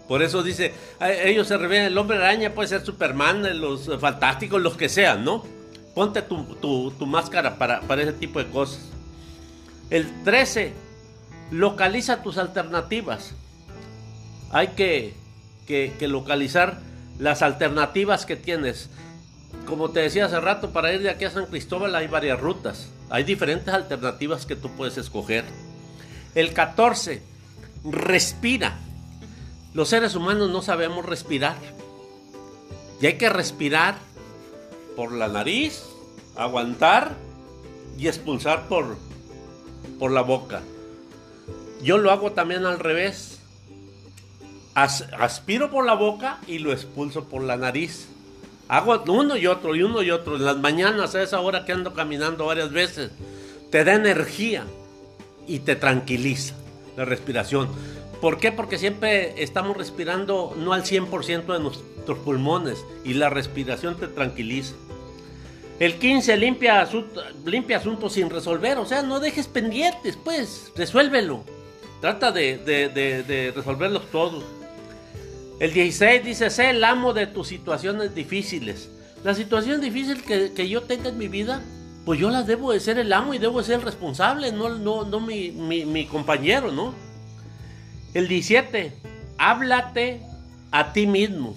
Por 0.07 0.23
eso 0.23 0.41
dice, 0.41 0.73
ellos 1.01 1.49
se 1.49 1.57
revelan, 1.57 1.87
el 1.87 1.97
hombre 1.97 2.15
araña 2.15 2.53
puede 2.53 2.69
ser 2.69 2.85
Superman, 2.85 3.59
los 3.59 3.89
fantásticos, 3.99 4.61
los 4.61 4.77
que 4.77 4.87
sean, 4.87 5.25
¿no? 5.25 5.43
Ponte 5.95 6.21
tu, 6.21 6.93
máscara 7.05 7.57
para, 7.57 7.81
para 7.81 8.03
ese 8.03 8.13
tipo 8.13 8.39
de 8.39 8.49
cosas. 8.49 8.79
El 9.89 10.23
13, 10.23 10.71
localiza 11.51 12.23
tus 12.23 12.37
alternativas. 12.37 13.35
Hay 14.51 14.69
que, 14.69 15.13
que, 15.67 16.07
localizar 16.07 16.79
las 17.19 17.41
alternativas 17.41 18.25
que 18.25 18.35
tienes. 18.35 18.89
Como 19.65 19.89
te 19.89 20.01
decía 20.01 20.25
hace 20.25 20.39
rato, 20.39 20.71
para 20.71 20.93
ir 20.93 21.01
de 21.01 21.09
aquí 21.09 21.25
a 21.25 21.31
San 21.31 21.47
Cristóbal 21.47 21.95
hay 21.95 22.07
varias 22.07 22.39
rutas. 22.39 22.89
Hay 23.09 23.23
diferentes 23.23 23.73
alternativas 23.73 24.45
que 24.45 24.55
tú 24.55 24.69
puedes 24.71 24.97
escoger. 24.97 25.43
El 26.35 26.53
14, 26.53 27.21
respira. 27.83 28.77
Los 29.73 29.89
seres 29.89 30.15
humanos 30.15 30.49
no 30.49 30.61
sabemos 30.61 31.05
respirar. 31.05 31.55
Y 33.01 33.07
hay 33.07 33.17
que 33.17 33.29
respirar 33.29 33.95
por 34.95 35.11
la 35.11 35.27
nariz, 35.27 35.83
aguantar 36.35 37.15
y 37.97 38.07
expulsar 38.07 38.67
por, 38.67 38.97
por 39.99 40.11
la 40.11 40.21
boca. 40.21 40.61
Yo 41.81 41.97
lo 41.97 42.11
hago 42.11 42.31
también 42.31 42.65
al 42.65 42.79
revés. 42.79 43.36
Aspiro 44.77 45.71
por 45.71 45.85
la 45.85 45.95
boca 45.95 46.37
y 46.45 46.59
lo 46.59 46.71
expulso 46.71 47.23
por 47.23 47.41
la 47.41 47.57
nariz. 47.57 48.07
Hago 48.67 49.03
uno 49.07 49.35
y 49.35 49.47
otro 49.47 49.75
y 49.75 49.81
uno 49.81 50.03
y 50.03 50.11
otro. 50.11 50.35
En 50.35 50.45
las 50.45 50.57
mañanas, 50.57 51.15
a 51.15 51.23
esa 51.23 51.39
hora 51.39 51.65
que 51.65 51.71
ando 51.71 51.93
caminando 51.93 52.45
varias 52.45 52.71
veces, 52.71 53.09
te 53.71 53.83
da 53.83 53.95
energía 53.95 54.65
y 55.47 55.59
te 55.59 55.75
tranquiliza 55.75 56.53
la 56.95 57.05
respiración. 57.05 57.69
¿Por 58.21 58.37
qué? 58.37 58.51
Porque 58.51 58.77
siempre 58.77 59.41
estamos 59.41 59.77
respirando 59.77 60.55
no 60.57 60.73
al 60.73 60.83
100% 60.83 61.45
de 61.45 61.59
nuestros 61.59 62.19
pulmones 62.19 62.83
y 63.03 63.13
la 63.13 63.29
respiración 63.29 63.95
te 63.95 64.07
tranquiliza. 64.07 64.75
El 65.79 65.95
15, 65.95 66.37
limpia, 66.37 66.87
limpia 67.45 67.77
asuntos 67.77 68.13
sin 68.13 68.29
resolver, 68.29 68.79
o 68.79 68.85
sea, 68.85 69.03
no 69.03 69.19
dejes 69.19 69.47
pendientes, 69.47 70.17
pues, 70.23 70.71
resuélvelo. 70.75 71.43
Trata 72.01 72.31
de, 72.31 72.57
de 72.57 73.53
resolverlos 73.55 74.09
todos. 74.11 74.43
El 75.59 75.73
16 75.73 76.23
dice, 76.23 76.49
sé 76.49 76.69
el 76.69 76.83
amo 76.83 77.13
de 77.13 77.27
tus 77.27 77.47
situaciones 77.47 78.13
difíciles. 78.13 78.89
Las 79.23 79.37
situaciones 79.37 79.81
difíciles 79.81 80.21
que, 80.23 80.69
yo 80.69 80.83
tenga 80.83 81.09
en 81.09 81.17
mi 81.17 81.27
vida, 81.27 81.61
pues 82.05 82.19
yo 82.19 82.29
las 82.29 82.45
debo 82.45 82.71
de 82.71 82.79
ser 82.79 82.99
el 82.99 83.11
amo 83.11 83.33
y 83.33 83.39
debo 83.39 83.59
de 83.59 83.65
ser 83.65 83.75
el 83.75 83.81
responsable, 83.81 84.51
no, 84.51 84.69
no, 84.69 85.03
no 85.03 85.19
mi, 85.19 85.51
mi 85.51 86.05
compañero, 86.05 86.71
¿no? 86.71 86.93
El 88.13 88.27
17, 88.27 88.93
háblate 89.37 90.21
a 90.71 90.93
ti 90.93 91.07
mismo. 91.07 91.55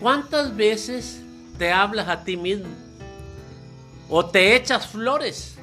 ¿Cuántas 0.00 0.56
veces 0.56 1.22
te 1.58 1.72
hablas 1.72 2.08
a 2.08 2.24
ti 2.24 2.36
mismo? 2.36 2.68
O 4.08 4.26
te 4.26 4.56
echas 4.56 4.86
flores. 4.86 5.56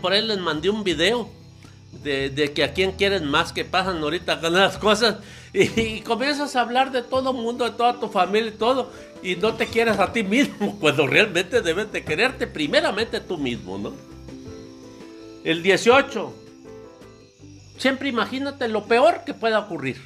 por 0.00 0.12
ahí 0.12 0.26
les 0.26 0.38
mandé 0.38 0.70
un 0.70 0.84
video 0.84 1.30
de, 2.02 2.52
que 2.54 2.64
a 2.64 2.72
quién 2.72 2.92
quieren 2.92 3.26
más 3.26 3.52
que 3.52 3.64
pasan 3.64 4.02
ahorita 4.02 4.40
con 4.40 4.54
las 4.54 4.76
cosas 4.78 5.16
y, 5.76 6.00
comienzas 6.00 6.56
a 6.56 6.62
hablar 6.62 6.90
de 6.90 7.02
todo 7.02 7.30
el 7.30 7.36
mundo, 7.36 7.64
de 7.64 7.70
toda 7.70 8.00
tu 8.00 8.08
familia 8.08 8.48
y 8.48 8.58
todo, 8.58 8.90
y 9.22 9.36
no 9.36 9.54
te 9.54 9.66
quieres 9.66 10.00
a 10.00 10.12
ti 10.12 10.24
mismo, 10.24 10.76
cuando 10.80 11.06
realmente 11.06 11.62
debes 11.62 11.92
de 11.92 12.04
quererte 12.04 12.48
primeramente 12.48 13.20
tú 13.20 13.38
mismo, 13.38 13.78
¿no? 13.78 13.92
El 15.44 15.62
18. 15.62 16.34
Siempre 17.78 18.08
imagínate 18.08 18.66
lo 18.66 18.84
peor 18.86 19.22
que 19.24 19.32
pueda 19.32 19.60
ocurrir. 19.60 19.98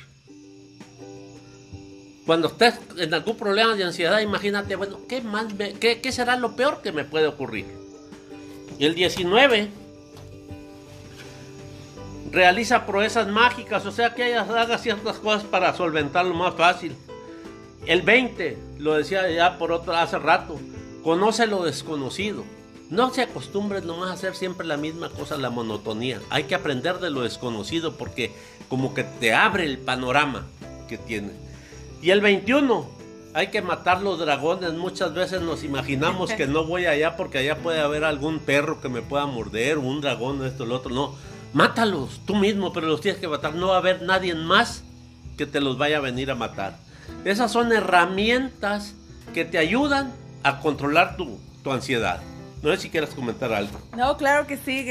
Cuando 2.26 2.48
estés 2.48 2.74
en 2.98 3.14
algún 3.14 3.36
problema 3.36 3.74
de 3.74 3.84
ansiedad, 3.84 4.20
imagínate, 4.20 4.76
bueno, 4.76 4.98
¿qué, 5.08 5.22
más 5.22 5.46
qué, 5.80 6.00
qué 6.02 6.12
será 6.12 6.36
lo 6.36 6.56
peor 6.56 6.82
que 6.82 6.92
me 6.92 7.04
puede 7.04 7.26
ocurrir? 7.26 7.64
El 8.78 8.94
19 8.94 9.70
realiza 12.30 12.86
proezas 12.86 13.28
mágicas, 13.28 13.86
o 13.86 13.92
sea 13.92 14.14
que 14.14 14.34
haga 14.34 14.78
ciertas 14.78 15.18
cosas 15.18 15.44
para 15.44 15.74
solventarlo 15.74 16.34
más 16.34 16.54
fácil. 16.54 16.96
El 17.86 18.02
20, 18.02 18.58
lo 18.78 18.94
decía 18.94 19.30
ya 19.30 19.58
por 19.58 19.72
otro 19.72 19.94
hace 19.94 20.18
rato, 20.18 20.58
conoce 21.02 21.46
lo 21.46 21.64
desconocido. 21.64 22.44
No 22.90 23.12
se 23.12 23.22
acostumbres 23.22 23.84
nomás 23.84 24.10
a 24.10 24.14
hacer 24.14 24.34
siempre 24.34 24.66
la 24.66 24.78
misma 24.78 25.10
cosa, 25.10 25.36
la 25.36 25.50
monotonía. 25.50 26.20
Hay 26.30 26.44
que 26.44 26.54
aprender 26.54 26.98
de 27.00 27.10
lo 27.10 27.20
desconocido 27.20 27.96
porque 27.96 28.32
como 28.68 28.94
que 28.94 29.04
te 29.04 29.34
abre 29.34 29.64
el 29.64 29.78
panorama 29.78 30.46
que 30.88 30.96
tiene. 30.96 31.32
Y 32.00 32.10
el 32.10 32.20
21, 32.22 32.88
hay 33.34 33.48
que 33.48 33.60
matar 33.60 34.02
los 34.02 34.18
dragones. 34.18 34.72
Muchas 34.72 35.12
veces 35.12 35.42
nos 35.42 35.64
imaginamos 35.64 36.32
que 36.36 36.46
no 36.46 36.64
voy 36.64 36.86
allá 36.86 37.16
porque 37.16 37.38
allá 37.38 37.58
puede 37.58 37.80
haber 37.80 38.04
algún 38.04 38.38
perro 38.38 38.80
que 38.80 38.88
me 38.88 39.02
pueda 39.02 39.26
morder, 39.26 39.78
un 39.78 40.00
dragón, 40.00 40.44
esto, 40.46 40.64
lo 40.64 40.76
otro. 40.76 40.90
No, 40.94 41.14
Mátalos 41.58 42.20
tú 42.24 42.36
mismo, 42.36 42.72
pero 42.72 42.86
los 42.86 43.00
tienes 43.00 43.20
que 43.20 43.26
matar. 43.26 43.52
No 43.52 43.66
va 43.66 43.74
a 43.74 43.78
haber 43.78 44.02
nadie 44.02 44.32
más 44.36 44.84
que 45.36 45.44
te 45.44 45.60
los 45.60 45.76
vaya 45.76 45.96
a 45.96 46.00
venir 46.00 46.30
a 46.30 46.36
matar. 46.36 46.76
Esas 47.24 47.50
son 47.50 47.72
herramientas 47.72 48.94
que 49.34 49.44
te 49.44 49.58
ayudan 49.58 50.12
a 50.44 50.60
controlar 50.60 51.16
tu, 51.16 51.36
ansiedad. 51.68 52.20
No 52.62 52.70
sé 52.70 52.82
si 52.82 52.90
quieres 52.90 53.10
comentar 53.10 53.52
algo. 53.52 53.76
No, 53.96 54.16
claro 54.16 54.46
que 54.46 54.56
sí. 54.56 54.86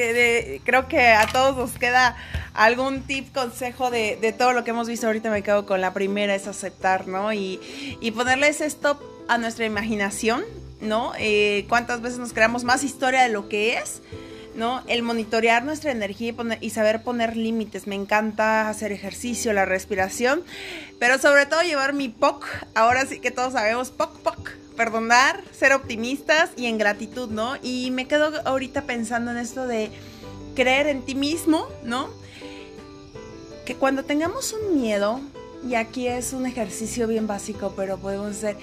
creo 0.66 0.90
que 0.90 1.08
a 1.14 1.26
todos 1.28 1.56
nos 1.56 1.72
queda 1.80 2.18
algún 2.54 3.04
tip, 3.04 3.34
consejo 3.34 3.90
de, 3.90 4.36
todo 4.38 4.52
lo 4.52 4.66
que 4.66 4.72
hemos 4.72 4.90
visto. 4.90 5.08
Ahorita 5.08 5.32
me 5.32 5.44
quedo 5.44 5.66
con 5.66 5.80
la 5.80 5.94
primera, 5.94 6.36
es 6.36 6.48
aceptar, 6.48 7.08
¿no? 7.08 7.32
Y, 7.32 7.62
y 8.02 8.12
ponerle 8.12 8.50
ese 8.50 8.66
stop 8.66 9.02
a 9.30 9.38
nuestra 9.38 9.66
imaginación, 9.66 10.44
¿no? 10.82 11.14
Eh, 11.18 11.66
¿Cuántas 11.70 12.02
veces 12.02 12.20
nos 12.20 12.34
creamos 12.34 12.66
más 12.66 12.84
historia 12.84 13.24
de 13.24 13.30
lo 13.30 13.48
que 13.48 13.78
es? 13.78 14.02
¿No? 14.58 14.84
El 14.88 15.04
monitorear 15.04 15.64
nuestra 15.64 15.92
energía 15.92 16.34
y, 16.60 16.70
saber 16.72 17.04
poner 17.04 17.38
límites. 17.38 17.88
Me 17.88 17.96
encanta 17.96 18.68
hacer 18.68 18.92
ejercicio, 18.92 19.54
la 19.54 19.66
respiración, 19.66 20.44
pero 21.00 21.20
sobre 21.20 21.46
todo 21.46 21.62
llevar 21.62 21.94
mi 21.94 22.10
POC. 22.10 22.46
Ahora 22.76 23.06
sí 23.06 23.20
que 23.20 23.32
todos 23.32 23.54
sabemos 23.54 23.92
POC, 23.92 24.20
POC. 24.20 24.58
Perdonar, 24.76 25.44
ser 25.54 25.74
optimistas 25.74 26.52
y 26.56 26.68
en 26.68 26.78
gratitud, 26.78 27.30
¿no? 27.30 27.56
Y 27.64 27.90
me 27.92 28.08
quedo 28.08 28.32
ahorita 28.46 28.84
pensando 28.84 29.32
en 29.32 29.38
esto 29.38 29.66
de 29.66 29.90
creer 30.56 30.88
en 30.88 31.02
ti 31.02 31.16
mismo, 31.16 31.68
¿no? 31.84 32.10
Que 33.66 33.76
cuando 33.76 34.04
tengamos 34.04 34.54
un 34.54 34.80
miedo, 34.80 35.20
y 35.68 35.76
aquí 35.76 36.08
es 36.08 36.34
un 36.34 36.46
ejercicio 36.46 37.08
bien 37.08 37.26
básico, 37.26 37.74
pero 37.76 37.98
podemos 37.98 38.38
hacer, 38.38 38.58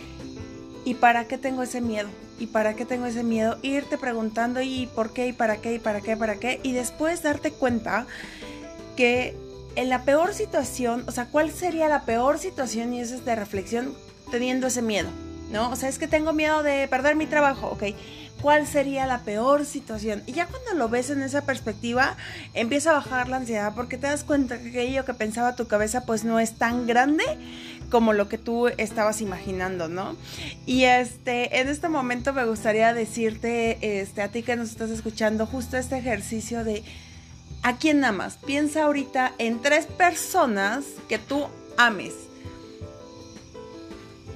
¿y 0.85 0.94
para 0.94 1.27
qué 1.27 1.38
tengo 1.38 1.62
ese 1.62 1.81
miedo? 1.81 2.09
¿Y 2.38 2.47
para 2.49 2.75
qué 2.75 2.85
tengo 2.85 3.07
ese 3.07 3.23
miedo? 3.23 3.59
Irte 3.62 3.99
preguntando 3.99 4.61
y 4.61 4.88
por 4.94 5.12
qué, 5.12 5.29
y 5.29 5.33
para 5.33 5.59
qué, 5.59 5.75
y 5.75 5.79
para 5.79 6.01
qué, 6.01 6.16
para 6.16 6.37
qué. 6.37 6.61
Y 6.62 6.73
después 6.73 7.23
darte 7.23 7.53
cuenta 7.53 8.07
que 8.97 9.37
en 9.77 9.88
la 9.88 10.03
peor 10.03 10.35
situación, 10.35 11.05
o 11.07 11.12
sea, 11.12 11.27
¿cuál 11.27 11.51
sería 11.51 11.88
la 11.88 12.05
peor 12.05 12.38
situación? 12.38 12.92
Y 12.92 13.01
eso 13.01 13.14
es 13.14 13.25
de 13.25 13.35
reflexión 13.35 13.94
teniendo 14.31 14.66
ese 14.66 14.83
miedo, 14.83 15.09
¿no? 15.51 15.70
O 15.70 15.77
sea, 15.77 15.88
es 15.88 15.99
que 15.99 16.09
tengo 16.09 16.33
miedo 16.33 16.62
de 16.62 16.88
perder 16.88 17.16
mi 17.16 17.27
trabajo, 17.27 17.68
ok. 17.68 17.85
¿Cuál 18.40 18.66
sería 18.66 19.07
la 19.07 19.20
peor 19.20 19.64
situación? 19.64 20.23
Y 20.27 20.33
ya 20.33 20.47
cuando 20.47 20.75
lo 20.75 20.88
ves 20.88 21.09
en 21.09 21.23
esa 21.23 21.47
perspectiva, 21.47 22.16
empieza 22.53 22.90
a 22.90 22.94
bajar 22.94 23.29
la 23.29 23.37
ansiedad 23.37 23.73
porque 23.75 23.97
te 23.97 24.07
das 24.07 24.23
cuenta 24.23 24.59
que 24.59 24.68
aquello 24.68 25.05
que 25.05 25.14
pensaba 25.14 25.57
tu 25.57 25.66
cabeza 25.66 26.05
pues 26.05 26.25
no 26.25 26.38
es 26.38 26.53
tan 26.53 26.87
grande 26.87 27.25
como 27.95 28.13
lo 28.13 28.29
que 28.29 28.39
tú 28.39 28.67
estabas 28.67 29.21
imaginando, 29.21 29.87
¿no? 29.87 30.17
Y 30.67 30.83
este, 30.83 31.61
en 31.61 31.69
este 31.69 31.89
momento 31.89 32.33
me 32.33 32.45
gustaría 32.45 32.93
decirte, 32.93 34.01
este, 34.01 34.21
a 34.21 34.33
ti 34.33 34.43
que 34.43 34.57
nos 34.57 34.71
estás 34.71 34.91
escuchando, 34.91 35.47
justo 35.47 35.77
este 35.77 35.99
ejercicio 35.99 36.65
de 36.65 36.83
¿a 37.63 37.77
quién 37.77 38.05
amas? 38.05 38.37
Piensa 38.45 38.83
ahorita 38.83 39.35
en 39.39 39.63
tres 39.63 39.87
personas 39.87 40.85
que 41.09 41.21
tú 41.21 41.47
ames. 41.77 42.15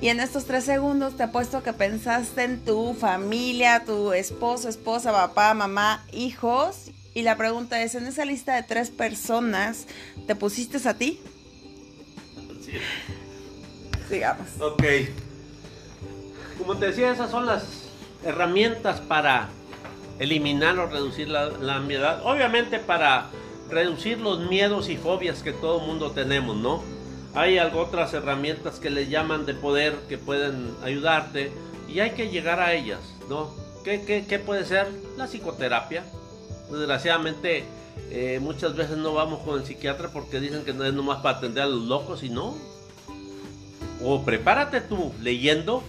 Y 0.00 0.06
en 0.06 0.20
estos 0.20 0.44
tres 0.44 0.62
segundos 0.62 1.16
te 1.16 1.24
apuesto 1.24 1.64
que 1.64 1.72
pensaste 1.72 2.44
en 2.44 2.64
tu 2.64 2.94
familia, 2.94 3.82
tu 3.84 4.12
esposo, 4.12 4.68
esposa, 4.68 5.10
papá, 5.10 5.52
mamá, 5.52 6.06
hijos. 6.12 6.92
Y 7.12 7.22
la 7.22 7.36
pregunta 7.36 7.82
es, 7.82 7.96
en 7.96 8.06
esa 8.06 8.24
lista 8.24 8.54
de 8.54 8.62
tres 8.62 8.90
personas, 8.90 9.88
¿te 10.28 10.36
pusiste 10.36 10.88
a 10.88 10.94
ti? 10.94 11.18
Sí 12.64 12.74
digamos. 14.08 14.46
Ok. 14.60 14.82
Como 16.58 16.76
te 16.76 16.86
decía, 16.86 17.10
esas 17.10 17.30
son 17.30 17.46
las 17.46 17.64
herramientas 18.24 19.00
para 19.00 19.48
eliminar 20.18 20.78
o 20.78 20.86
reducir 20.86 21.28
la, 21.28 21.48
la 21.48 21.76
ansiedad. 21.76 22.20
Obviamente 22.24 22.78
para 22.78 23.26
reducir 23.70 24.18
los 24.20 24.40
miedos 24.48 24.88
y 24.88 24.96
fobias 24.96 25.42
que 25.42 25.52
todo 25.52 25.80
mundo 25.80 26.10
tenemos, 26.10 26.56
¿no? 26.56 26.82
Hay 27.34 27.58
algo, 27.58 27.80
otras 27.80 28.14
herramientas 28.14 28.80
que 28.80 28.90
le 28.90 29.08
llaman 29.08 29.46
de 29.46 29.54
poder 29.54 29.94
que 30.08 30.18
pueden 30.18 30.74
ayudarte 30.82 31.52
y 31.88 32.00
hay 32.00 32.10
que 32.10 32.30
llegar 32.30 32.60
a 32.60 32.74
ellas, 32.74 33.00
¿no? 33.28 33.50
¿Qué, 33.84 34.02
qué, 34.04 34.26
qué 34.26 34.38
puede 34.38 34.64
ser? 34.64 34.88
La 35.16 35.26
psicoterapia. 35.26 36.04
Desgraciadamente 36.70 37.64
eh, 38.10 38.38
muchas 38.40 38.74
veces 38.74 38.96
no 38.96 39.14
vamos 39.14 39.40
con 39.40 39.60
el 39.60 39.66
psiquiatra 39.66 40.08
porque 40.08 40.40
dicen 40.40 40.64
que 40.64 40.72
no 40.72 40.84
es 40.84 40.92
nomás 40.92 41.20
para 41.22 41.38
atender 41.38 41.64
a 41.64 41.66
los 41.66 41.82
locos 41.82 42.22
y 42.22 42.30
no. 42.30 42.54
O 44.02 44.24
prepárate 44.24 44.80
tú 44.80 45.12
leyendo 45.20 45.82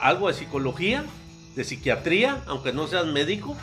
algo 0.00 0.28
de 0.28 0.34
psicología, 0.34 1.04
de 1.54 1.64
psiquiatría, 1.64 2.42
aunque 2.46 2.72
no 2.72 2.86
seas 2.86 3.06
médico, 3.06 3.56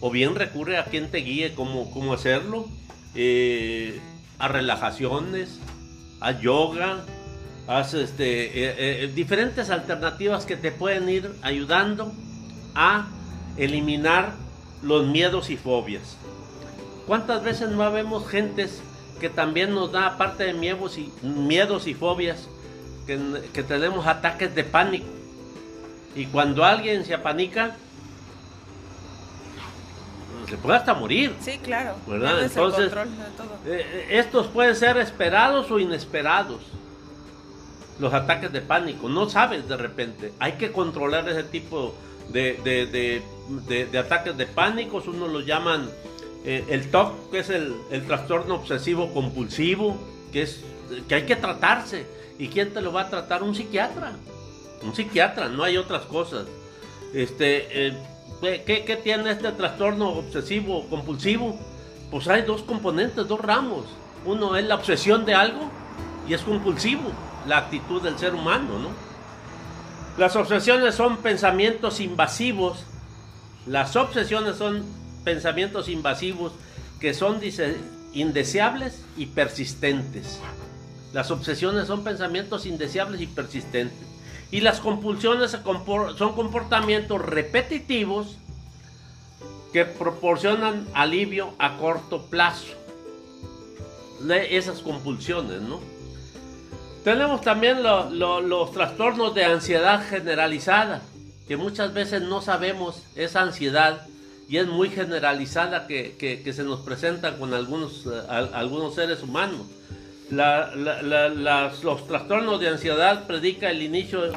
o 0.00 0.10
bien 0.10 0.34
recurre 0.34 0.78
a 0.78 0.84
quien 0.84 1.10
te 1.10 1.18
guíe 1.18 1.54
cómo, 1.54 1.90
cómo 1.90 2.12
hacerlo, 2.12 2.66
eh, 3.14 4.00
a 4.38 4.48
relajaciones, 4.48 5.58
a 6.20 6.32
yoga, 6.32 7.04
haz 7.66 7.94
este, 7.94 8.46
eh, 8.46 9.04
eh, 9.04 9.12
diferentes 9.14 9.70
alternativas 9.70 10.46
que 10.46 10.56
te 10.56 10.72
pueden 10.72 11.08
ir 11.08 11.30
ayudando 11.42 12.12
a 12.74 13.08
eliminar 13.56 14.34
los 14.82 15.06
miedos 15.06 15.50
y 15.50 15.56
fobias. 15.56 16.16
¿Cuántas 17.06 17.42
veces 17.42 17.70
no 17.70 17.90
vemos 17.90 18.28
gentes 18.28 18.82
que 19.20 19.28
también 19.28 19.74
nos 19.74 19.92
da, 19.92 20.06
aparte 20.06 20.44
de 20.44 20.54
miedos 20.54 20.98
y, 20.98 21.12
miedos 21.22 21.86
y 21.86 21.94
fobias, 21.94 22.48
que, 23.08 23.50
que 23.52 23.62
tenemos 23.62 24.06
ataques 24.06 24.54
de 24.54 24.64
pánico? 24.64 25.06
Y 26.14 26.26
cuando 26.26 26.64
alguien 26.64 27.04
se 27.04 27.14
apanica, 27.14 27.76
se 30.48 30.56
puede 30.56 30.78
hasta 30.78 30.94
morir. 30.94 31.34
Sí, 31.40 31.58
claro. 31.58 31.94
¿verdad? 32.06 32.42
Entonces, 32.42 32.92
eh, 33.66 34.06
estos 34.10 34.48
pueden 34.48 34.74
ser 34.76 34.96
esperados 34.98 35.70
o 35.70 35.78
inesperados. 35.78 36.60
Los 37.98 38.14
ataques 38.14 38.52
de 38.52 38.60
pánico, 38.60 39.08
no 39.08 39.28
sabes 39.28 39.68
de 39.68 39.76
repente. 39.76 40.32
Hay 40.38 40.52
que 40.52 40.70
controlar 40.70 41.28
ese 41.28 41.42
tipo 41.42 41.94
de, 42.28 43.22
de, 43.68 43.98
ataques 43.98 44.36
de 44.36 44.46
pánico. 44.46 45.02
Uno 45.06 45.26
lo 45.26 45.40
llaman 45.40 45.90
eh, 46.44 46.64
el 46.68 46.90
TOC, 46.90 47.30
que 47.30 47.40
es 47.40 47.50
el, 47.50 47.74
el, 47.90 48.06
trastorno 48.06 48.54
obsesivo 48.54 49.12
compulsivo, 49.12 49.98
que, 50.32 50.42
es, 50.42 50.60
que 51.08 51.16
hay 51.16 51.26
que 51.26 51.36
tratarse. 51.36 52.06
¿Y 52.38 52.48
quién 52.48 52.72
te 52.72 52.80
lo 52.80 52.92
va 52.92 53.02
a 53.02 53.10
tratar? 53.10 53.42
Un 53.42 53.54
psiquiatra. 53.54 54.12
Un 54.82 54.94
psiquiatra, 54.94 55.48
no 55.48 55.64
hay 55.64 55.76
otras 55.76 56.04
cosas. 56.04 56.46
Este. 57.12 57.88
Eh, 57.88 57.96
¿Qué, 58.40 59.00
tiene 59.02 59.32
este 59.32 59.50
trastorno 59.50 60.10
obsesivo 60.10 60.88
compulsivo? 60.88 61.58
Pues 62.10 62.28
hay 62.28 62.42
dos 62.42 62.62
componentes, 62.62 63.26
dos 63.26 63.40
ramos. 63.40 63.86
Uno 64.24 64.56
es 64.56 64.64
la 64.64 64.76
obsesión 64.76 65.24
de 65.24 65.34
algo 65.34 65.70
y 66.28 66.34
es 66.34 66.42
compulsivo, 66.42 67.10
la 67.46 67.58
actitud 67.58 68.00
del 68.00 68.16
ser 68.16 68.34
humano, 68.34 68.78
¿no? 68.78 68.90
Las 70.18 70.36
obsesiones 70.36 70.94
son 70.94 71.16
pensamientos 71.18 72.00
invasivos. 72.00 72.84
Las 73.66 73.96
obsesiones 73.96 74.56
son 74.56 74.84
pensamientos 75.24 75.88
invasivos 75.88 76.52
que 77.00 77.14
son 77.14 77.40
indeseables 78.12 79.02
y 79.16 79.26
persistentes. 79.26 80.40
Las 81.12 81.30
obsesiones 81.30 81.86
son 81.86 82.04
pensamientos 82.04 82.66
indeseables 82.66 83.20
y 83.20 83.26
persistentes. 83.26 84.06
Y 84.50 84.60
las 84.60 84.80
compulsiones 84.80 85.50
son 85.50 86.32
comportamientos 86.34 87.20
repetitivos 87.20 88.36
que 89.72 89.84
proporcionan 89.84 90.86
alivio 90.94 91.52
a 91.58 91.76
corto 91.76 92.26
plazo. 92.26 92.74
De 94.20 94.56
esas 94.56 94.80
compulsiones, 94.80 95.60
¿no? 95.60 95.80
Tenemos 97.04 97.40
también 97.40 97.82
los 97.82 98.72
trastornos 98.72 99.34
de 99.34 99.44
ansiedad 99.44 100.06
generalizada, 100.06 101.02
que 101.46 101.56
muchas 101.56 101.94
veces 101.94 102.22
no 102.22 102.42
sabemos 102.42 103.02
esa 103.14 103.42
ansiedad 103.42 104.06
y 104.48 104.56
es 104.56 104.66
muy 104.66 104.88
generalizada 104.90 105.86
que, 105.86 106.42
se 106.54 106.64
nos 106.64 106.80
presenta 106.80 107.36
con 107.36 107.54
algunos, 107.54 108.06
eh, 108.06 108.48
algunos 108.52 108.94
seres 108.94 109.22
humanos 109.22 109.60
los 110.30 112.06
trastornos 112.06 112.60
de 112.60 112.68
ansiedad 112.68 113.26
predica 113.26 113.70
el 113.70 113.82
inicio 113.82 114.32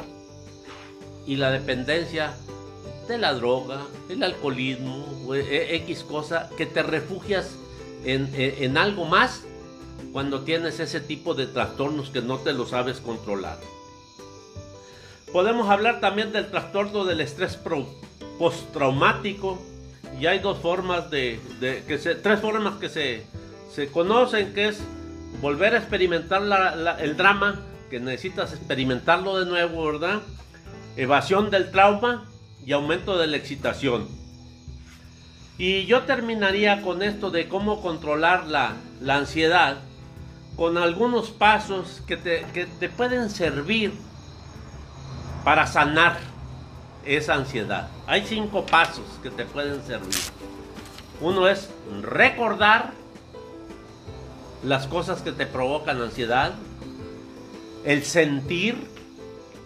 y 1.26 1.36
la 1.36 1.50
dependencia 1.50 2.34
de 3.08 3.18
la 3.18 3.34
droga, 3.34 3.82
el 4.08 4.22
alcoholismo, 4.22 5.34
e, 5.34 5.76
X 5.76 6.04
cosa, 6.04 6.48
que 6.56 6.66
te 6.66 6.82
refugias 6.82 7.56
en, 8.04 8.30
en 8.34 8.78
algo 8.78 9.04
más 9.04 9.44
cuando 10.12 10.42
tienes 10.42 10.80
ese 10.80 11.00
tipo 11.00 11.34
de 11.34 11.46
trastornos 11.46 12.10
que 12.10 12.22
no 12.22 12.38
te 12.38 12.52
lo 12.52 12.66
sabes 12.66 12.98
controlar. 12.98 13.58
Podemos 15.32 15.70
hablar 15.70 16.00
también 16.00 16.32
del 16.32 16.50
trastorno 16.50 17.04
del 17.04 17.22
estrés 17.22 17.58
postraumático 18.38 19.58
y 20.20 20.26
hay 20.26 20.40
dos 20.40 20.58
formas 20.58 21.10
de, 21.10 21.40
que 21.60 21.96
tres 21.96 22.40
formas 22.40 22.74
que 22.78 22.90
se, 22.90 23.24
se 23.74 23.88
conocen 23.88 24.52
que 24.52 24.68
es 24.68 24.80
volver 25.40 25.74
a 25.74 25.78
experimentar 25.78 26.42
el 27.00 27.16
drama, 27.16 27.60
que 27.90 28.00
necesitas 28.00 28.52
experimentarlo 28.52 29.38
de 29.38 29.46
nuevo, 29.46 29.84
¿verdad? 29.86 30.20
Evasión 30.96 31.50
del 31.50 31.70
trauma 31.70 32.24
y 32.64 32.72
aumento 32.72 33.18
de 33.18 33.26
la 33.26 33.36
excitación. 33.36 34.08
Y 35.58 35.84
yo 35.86 36.02
terminaría 36.02 36.82
con 36.82 37.02
esto 37.02 37.30
de 37.30 37.48
cómo 37.48 37.82
controlar 37.82 38.46
la, 38.46 38.76
ansiedad 39.08 39.76
con 40.56 40.78
algunos 40.78 41.30
pasos 41.30 42.02
que 42.06 42.16
te, 42.16 42.44
que 42.52 42.66
te 42.66 42.88
pueden 42.88 43.30
servir 43.30 43.92
para 45.44 45.66
sanar 45.66 46.18
esa 47.04 47.34
ansiedad. 47.34 47.88
Hay 48.06 48.24
cinco 48.26 48.64
pasos 48.64 49.04
que 49.22 49.30
te 49.30 49.44
pueden 49.44 49.82
servir. 49.84 50.14
Uno 51.20 51.48
es 51.48 51.70
recordar 52.02 52.92
las 54.62 54.86
cosas 54.86 55.22
que 55.22 55.32
te 55.32 55.46
provocan 55.46 56.00
ansiedad, 56.00 56.52
el 57.84 58.04
sentir, 58.04 58.76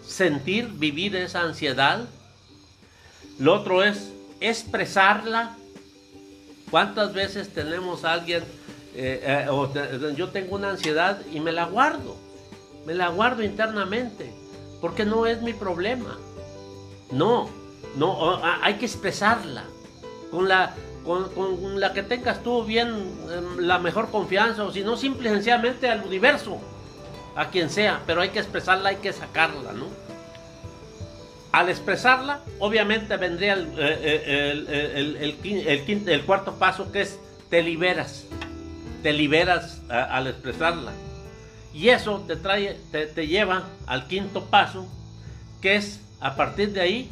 sentir, 0.05 0.69
vivir 0.69 1.15
esa 1.15 1.41
ansiedad. 1.41 2.05
Lo 3.39 3.53
otro 3.53 3.83
es 3.83 4.11
expresarla. 4.39 5.55
¿Cuántas 6.71 7.13
veces 7.13 7.53
tenemos 7.53 8.03
alguien, 8.03 8.43
eh, 8.95 9.47
eh, 9.47 10.13
yo 10.15 10.29
tengo 10.29 10.55
una 10.55 10.71
ansiedad 10.71 11.21
y 11.31 11.39
me 11.39 11.51
la 11.51 11.65
guardo, 11.65 12.17
me 12.85 12.93
la 12.93 13.09
guardo 13.09 13.43
internamente, 13.43 14.33
porque 14.81 15.05
no 15.05 15.25
es 15.25 15.41
mi 15.41 15.53
problema. 15.53 16.17
No, 17.11 17.49
no, 17.95 18.41
hay 18.61 18.75
que 18.75 18.85
expresarla. 18.85 19.63
Con 20.31 20.49
la, 20.49 20.75
con, 21.07 21.79
la 21.79 21.93
que 21.93 22.03
tengas 22.03 22.43
tú 22.43 22.65
bien 22.65 22.89
em, 22.89 23.59
la 23.59 23.79
mejor 23.79 24.11
confianza, 24.11 24.65
o 24.65 24.71
si 24.71 24.83
no, 24.83 24.97
simple 24.97 25.29
y 25.29 25.33
sencillamente 25.33 25.89
al 25.89 26.03
universo, 26.03 26.59
a 27.35 27.49
quien 27.49 27.69
sea, 27.69 28.01
pero 28.05 28.21
hay 28.21 28.29
que 28.29 28.39
expresarla, 28.39 28.89
hay 28.89 28.97
que 28.97 29.13
sacarla, 29.13 29.71
¿no? 29.71 29.87
Al 31.53 31.69
expresarla, 31.69 32.41
obviamente 32.59 33.15
vendría 33.15 33.53
el, 33.53 33.67
eh, 33.77 35.35
eh, 35.49 36.05
el, 36.07 36.21
cuarto 36.23 36.55
paso 36.55 36.91
que 36.91 37.01
es 37.01 37.17
te 37.49 37.63
liberas, 37.63 38.25
te 39.01 39.13
liberas 39.13 39.81
al 39.89 40.27
expresarla. 40.27 40.91
Y 41.73 41.89
eso 41.89 42.23
te, 42.27 42.35
trae, 42.35 42.77
te 42.91 43.27
lleva 43.27 43.63
al 43.85 44.07
quinto 44.07 44.45
paso, 44.45 44.87
que 45.61 45.77
es 45.77 46.01
a 46.19 46.35
partir 46.35 46.73
de 46.73 46.81
ahí 46.81 47.09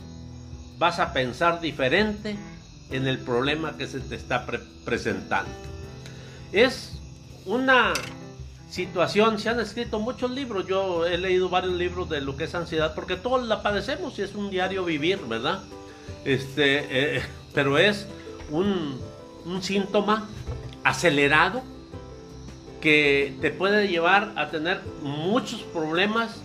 vas 0.78 1.00
a 1.00 1.14
pensar 1.14 1.62
diferente, 1.62 2.36
en 2.92 3.08
el 3.08 3.20
problema 3.20 3.78
que 3.78 3.88
se 3.88 4.00
te 4.00 4.16
está 4.16 4.46
presentando. 4.84 5.52
Es 6.52 7.00
una 7.46 7.94
situación, 8.70 9.40
se 9.40 9.50
han 9.50 9.60
escrito 9.60 10.00
muchos 10.00 10.32
libros, 10.32 10.68
yo 10.68 11.06
he 11.06 11.18
leído 11.18 11.50
varios 11.50 11.74
libros 11.74 12.10
de 12.10 12.22
lo 12.22 12.36
que 12.36 12.46
es 12.46 12.56
ansiedad, 12.56 12.94
porque 12.94 13.16
todos 13.16 13.48
la 13.48 13.62
padecemos 13.62 14.18
y 14.20 14.24
es 14.24 14.36
un 14.36 14.50
diario 14.50 14.86
vivir, 14.86 15.20
¿verdad? 15.28 15.64
Este, 16.24 17.18
eh, 17.18 17.24
pero 17.54 17.78
es 17.78 18.08
un, 18.52 19.00
un 19.46 19.64
síntoma 19.64 20.28
acelerado 20.84 21.64
que 22.82 23.36
te 23.42 23.50
puede 23.50 23.88
llevar 23.88 24.34
a 24.36 24.50
tener 24.50 24.82
muchos 25.02 25.62
problemas 25.62 26.42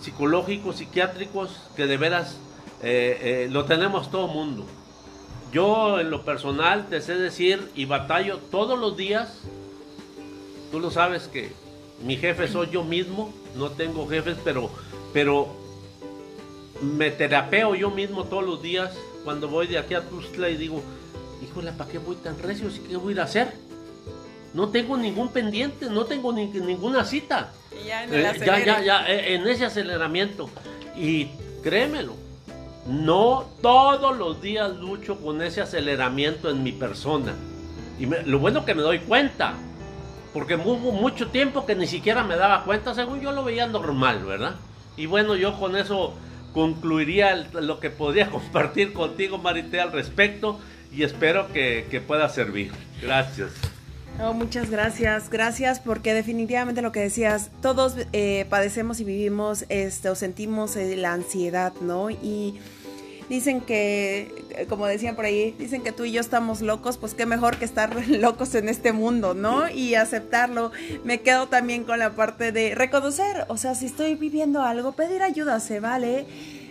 psicológicos, 0.00 0.76
psiquiátricos, 0.76 1.60
que 1.76 1.86
de 1.86 1.96
veras 1.96 2.36
eh, 2.82 3.18
eh, 3.22 3.48
lo 3.50 3.64
tenemos 3.64 4.10
todo 4.10 4.26
mundo. 4.28 4.66
Yo 5.52 6.00
en 6.00 6.10
lo 6.10 6.24
personal 6.24 6.88
te 6.88 7.02
sé 7.02 7.14
decir 7.14 7.70
y 7.74 7.84
batallo 7.84 8.38
todos 8.38 8.78
los 8.78 8.96
días. 8.96 9.40
Tú 10.70 10.80
lo 10.80 10.90
sabes 10.90 11.24
que 11.24 11.52
mi 12.02 12.16
jefe 12.16 12.48
soy 12.48 12.70
yo 12.70 12.82
mismo, 12.82 13.32
no 13.54 13.70
tengo 13.70 14.08
jefes, 14.08 14.38
pero, 14.42 14.70
pero 15.12 15.54
me 16.80 17.10
terapeo 17.10 17.74
yo 17.74 17.90
mismo 17.90 18.24
todos 18.24 18.44
los 18.44 18.62
días 18.62 18.96
cuando 19.24 19.48
voy 19.48 19.66
de 19.66 19.78
aquí 19.78 19.92
a 19.92 20.00
Tuzla 20.08 20.48
y 20.48 20.56
digo, 20.56 20.82
híjole, 21.42 21.72
¿para 21.72 21.90
qué 21.90 21.98
voy 21.98 22.16
tan 22.16 22.38
recio? 22.38 22.68
¿Qué 22.88 22.96
voy 22.96 23.12
a 23.12 23.16
ir 23.16 23.20
a 23.20 23.24
hacer? 23.24 23.52
No 24.54 24.70
tengo 24.70 24.96
ningún 24.96 25.28
pendiente, 25.28 25.86
no 25.90 26.06
tengo 26.06 26.32
ninguna 26.32 27.04
cita. 27.04 27.52
ya, 27.86 28.04
en 28.04 28.14
eh, 28.14 28.32
ya, 28.38 28.64
ya, 28.64 28.82
ya, 28.82 29.06
eh, 29.06 29.34
en 29.34 29.46
ese 29.46 29.66
aceleramiento. 29.66 30.48
Y 30.96 31.28
créemelo, 31.62 32.14
no 32.86 33.46
todos 33.60 34.16
los 34.16 34.42
días 34.42 34.76
lucho 34.76 35.18
con 35.20 35.42
ese 35.42 35.60
aceleramiento 35.60 36.50
en 36.50 36.62
mi 36.62 36.72
persona. 36.72 37.34
Y 37.98 38.06
lo 38.06 38.38
bueno 38.38 38.64
que 38.64 38.74
me 38.74 38.82
doy 38.82 39.00
cuenta. 39.00 39.54
porque 40.32 40.56
hubo 40.56 40.92
mucho 40.92 41.28
tiempo 41.28 41.66
que 41.66 41.74
ni 41.74 41.86
siquiera 41.86 42.24
me 42.24 42.36
daba 42.36 42.64
cuenta, 42.64 42.94
según 42.94 43.20
yo 43.20 43.32
lo 43.32 43.44
veía 43.44 43.66
normal, 43.66 44.24
¿verdad? 44.24 44.54
Y 44.96 45.04
bueno, 45.04 45.36
yo 45.36 45.58
con 45.58 45.76
eso 45.76 46.14
concluiría 46.54 47.48
lo 47.52 47.80
que 47.80 47.90
podía 47.90 48.30
compartir 48.30 48.92
contigo, 48.94 49.38
Marité, 49.38 49.80
al 49.80 49.92
respecto 49.92 50.58
y 50.90 51.02
espero 51.02 51.52
que, 51.52 51.86
que 51.90 52.00
pueda 52.00 52.28
servir. 52.28 52.72
Gracias. 53.02 53.71
Oh, 54.20 54.34
muchas 54.34 54.70
gracias, 54.70 55.30
gracias 55.30 55.80
porque 55.80 56.14
definitivamente 56.14 56.82
lo 56.82 56.92
que 56.92 57.00
decías, 57.00 57.50
todos 57.60 57.96
eh, 58.12 58.46
padecemos 58.48 59.00
y 59.00 59.04
vivimos 59.04 59.64
este, 59.68 60.10
o 60.10 60.14
sentimos 60.14 60.76
eh, 60.76 60.96
la 60.96 61.12
ansiedad, 61.12 61.72
¿no? 61.80 62.10
Y 62.10 62.60
dicen 63.28 63.60
que, 63.62 64.30
eh, 64.50 64.66
como 64.68 64.86
decían 64.86 65.16
por 65.16 65.24
ahí, 65.24 65.56
dicen 65.58 65.82
que 65.82 65.90
tú 65.90 66.04
y 66.04 66.12
yo 66.12 66.20
estamos 66.20 66.60
locos, 66.60 66.98
pues 66.98 67.14
qué 67.14 67.26
mejor 67.26 67.56
que 67.56 67.64
estar 67.64 68.06
locos 68.08 68.54
en 68.54 68.68
este 68.68 68.92
mundo, 68.92 69.34
¿no? 69.34 69.68
Y 69.70 69.94
aceptarlo. 69.94 70.70
Me 71.04 71.22
quedo 71.22 71.48
también 71.48 71.84
con 71.84 71.98
la 71.98 72.10
parte 72.10 72.52
de 72.52 72.74
reconocer, 72.74 73.46
o 73.48 73.56
sea, 73.56 73.74
si 73.74 73.86
estoy 73.86 74.14
viviendo 74.14 74.62
algo, 74.62 74.92
pedir 74.92 75.22
ayuda, 75.22 75.58
se 75.58 75.80
vale, 75.80 76.26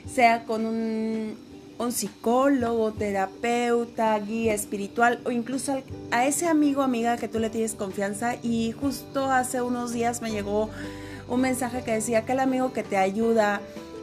sea 0.05 0.45
con 0.45 0.65
un 0.65 1.50
un 1.81 1.91
psicólogo, 1.91 2.91
terapeuta, 2.91 4.17
guía 4.19 4.53
espiritual 4.53 5.19
o 5.25 5.31
incluso 5.31 5.81
a 6.11 6.25
ese 6.25 6.47
amigo 6.47 6.83
amiga 6.83 7.17
que 7.17 7.27
tú 7.27 7.39
le 7.39 7.49
tienes 7.49 7.73
confianza. 7.73 8.35
Y 8.43 8.71
justo 8.73 9.31
hace 9.31 9.61
unos 9.61 9.91
días 9.91 10.21
me 10.21 10.31
llegó 10.31 10.69
un 11.27 11.41
mensaje 11.41 11.83
que 11.83 11.93
decía 11.93 12.25
que 12.25 12.33
el 12.33 12.39
amigo 12.39 12.73
que 12.73 12.83
te 12.83 12.97
ayuda, 12.97 13.61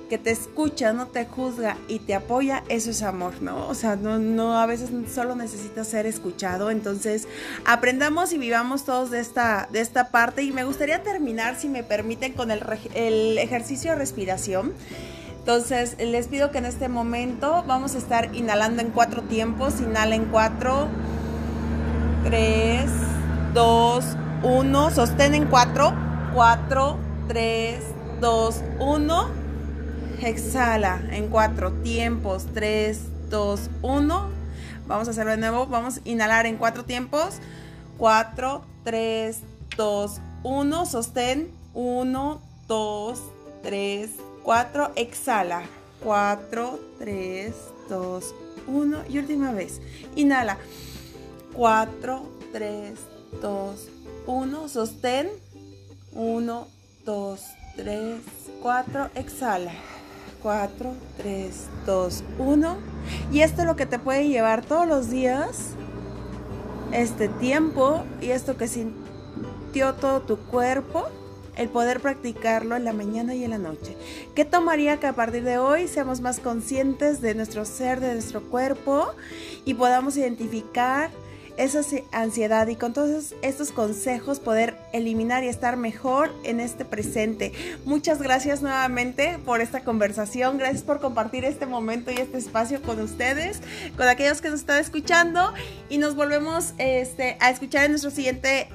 que 0.09 0.19
te 0.19 0.31
escucha, 0.31 0.93
no 0.93 1.09
te 1.09 1.27
juzga 1.27 1.77
y 1.87 1.99
te 2.01 2.15
apoya, 2.15 2.65
eso 2.69 2.91
es 2.91 3.03
amor, 3.03 3.43
¿no? 3.43 3.69
O 3.69 3.75
sea, 3.75 3.95
no, 3.95 4.19
no, 4.19 4.59
a 4.59 4.67
veces 4.67 4.91
solo 5.15 5.37
necesitas 5.37 5.87
ser 5.87 6.07
escuchado. 6.07 6.71
Entonces, 6.71 7.29
aprendamos 7.65 8.33
y 8.33 8.39
vivamos 8.39 8.85
todos 8.85 9.11
de 9.11 9.21
esta, 9.21 9.69
de 9.71 9.81
esta 9.81 10.11
parte. 10.11 10.43
Y 10.43 10.53
me 10.53 10.65
gustaría 10.65 11.03
terminar, 11.03 11.57
si 11.57 11.69
me 11.69 11.85
permiten, 11.85 12.33
con 12.33 12.51
el, 12.51 12.63
el 12.95 13.39
ejercicio 13.39 13.93
de 13.93 13.99
respiración. 13.99 14.73
Entonces, 15.49 15.97
les 15.99 16.29
pido 16.29 16.51
que 16.51 16.59
en 16.59 16.67
este 16.67 16.91
momento 16.91 17.65
vamos 17.67 17.95
a 17.95 17.99
estar 17.99 18.35
inhalando 18.37 18.83
en 18.83 18.91
cuatro 18.91 19.23
tiempos. 19.23 19.81
Inhala 19.81 20.15
en 20.15 20.27
cuatro, 20.27 20.89
tres, 22.23 22.91
dos, 23.55 24.05
uno. 24.43 24.91
Sostén 24.91 25.35
en 25.35 25.47
cuatro, 25.47 25.95
cuatro, 26.35 26.99
tres, 27.29 27.83
dos, 28.21 28.61
uno. 28.79 29.31
Exhala 30.21 31.01
en 31.13 31.29
cuatro 31.29 31.73
tiempos, 31.73 32.45
tres, 32.53 33.05
dos, 33.31 33.71
uno. 33.81 34.29
Vamos 34.87 35.09
a 35.09 35.13
hacerlo 35.13 35.31
de 35.31 35.39
nuevo. 35.39 35.67
Vamos 35.67 35.97
a 35.97 36.01
inhalar 36.05 36.45
en 36.45 36.59
cuatro 36.59 36.85
tiempos. 36.85 37.39
Cuatro, 37.97 38.67
tres, 38.85 39.39
dos, 39.79 40.21
uno. 40.43 40.85
Sostén. 40.85 41.51
Uno, 41.73 42.43
dos, 42.67 43.23
tres, 43.63 44.11
4, 44.49 44.93
exhala. 44.97 45.65
4, 46.03 46.81
3, 47.01 47.55
2, 47.91 48.35
1 48.67 48.99
y 49.11 49.19
última 49.19 49.53
vez. 49.53 49.83
Inhala. 50.17 50.57
4, 51.53 52.23
3, 52.55 52.99
2, 53.43 53.89
1. 54.27 54.69
Sostén. 54.71 55.29
1, 56.15 56.67
2, 57.05 57.41
3, 57.77 58.21
4. 58.63 59.11
Exhala. 59.17 59.73
4, 60.43 60.95
3, 61.19 61.67
2, 61.85 62.25
1. 62.39 62.77
Y 63.31 63.43
esto 63.43 63.61
es 63.61 63.67
lo 63.67 63.77
que 63.77 63.85
te 63.85 63.99
puede 63.99 64.29
llevar 64.29 64.65
todos 64.65 64.89
los 64.89 65.11
días. 65.11 65.73
Este 66.93 67.29
tiempo 67.29 68.03
y 68.23 68.31
esto 68.31 68.57
que 68.57 68.67
sintió 68.67 69.93
todo 69.97 70.23
tu 70.23 70.39
cuerpo 70.39 71.07
el 71.59 71.69
poder 71.69 72.01
practicarlo 72.01 72.77
en 72.77 72.85
la 72.85 72.93
mañana 72.93 73.35
y 73.35 73.45
en 73.45 73.51
la 73.51 73.59
noche. 73.59 73.97
¿Qué 74.35 74.45
tomaría 74.45 74.99
que 74.99 75.07
a 75.07 75.13
partir 75.13 75.45
de 75.45 75.59
hoy 75.59 75.89
seamos 75.89 76.21
más 76.21 76.41
conscientes 76.41 77.21
de 77.21 77.35
nuestro 77.35 77.65
ser, 77.65 78.01
de 78.01 78.15
nuestro 78.15 78.43
cuerpo 78.43 79.11
y 79.65 79.75
podamos 79.75 80.17
identificar 80.17 81.11
esa 81.59 81.81
ansiedad 82.13 82.69
y 82.69 82.77
con 82.77 82.93
todos 82.93 83.35
estos 83.43 83.73
consejos 83.73 84.39
poder 84.39 84.77
eliminar 84.93 85.43
y 85.43 85.49
estar 85.49 85.77
mejor 85.77 86.33
en 86.45 86.61
este 86.61 86.85
presente. 86.85 87.53
Muchas 87.85 88.23
gracias 88.23 88.63
nuevamente 88.63 89.39
por 89.45 89.61
esta 89.61 89.81
conversación, 89.81 90.57
gracias 90.57 90.85
por 90.85 91.01
compartir 91.01 91.45
este 91.45 91.67
momento 91.67 92.13
y 92.13 92.15
este 92.15 92.39
espacio 92.39 92.81
con 92.81 93.01
ustedes, 93.01 93.61
con 93.97 94.07
aquellos 94.07 94.41
que 94.41 94.51
nos 94.51 94.61
están 94.61 94.79
escuchando 94.79 95.53
y 95.89 95.99
nos 95.99 96.15
volvemos 96.15 96.75
este, 96.79 97.37
a 97.41 97.51
escuchar 97.51 97.87
en 97.87 97.91
nuestro 97.91 98.13
siguiente 98.13 98.69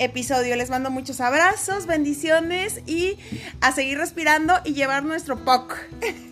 episodio. 0.00 0.56
Les 0.56 0.70
mando 0.70 0.90
muchos 0.90 1.20
abrazos, 1.20 1.86
bendiciones 1.86 2.82
y 2.86 3.18
a 3.60 3.72
seguir 3.72 3.98
respirando 3.98 4.54
y 4.64 4.72
llevar 4.72 5.04
nuestro 5.04 5.44
POC. 5.44 5.78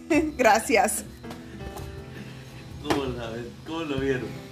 Gracias. 0.37 1.05
¿Cómo, 2.83 3.05
¿Cómo 3.67 3.81
lo 3.81 3.99
vieron? 3.99 4.48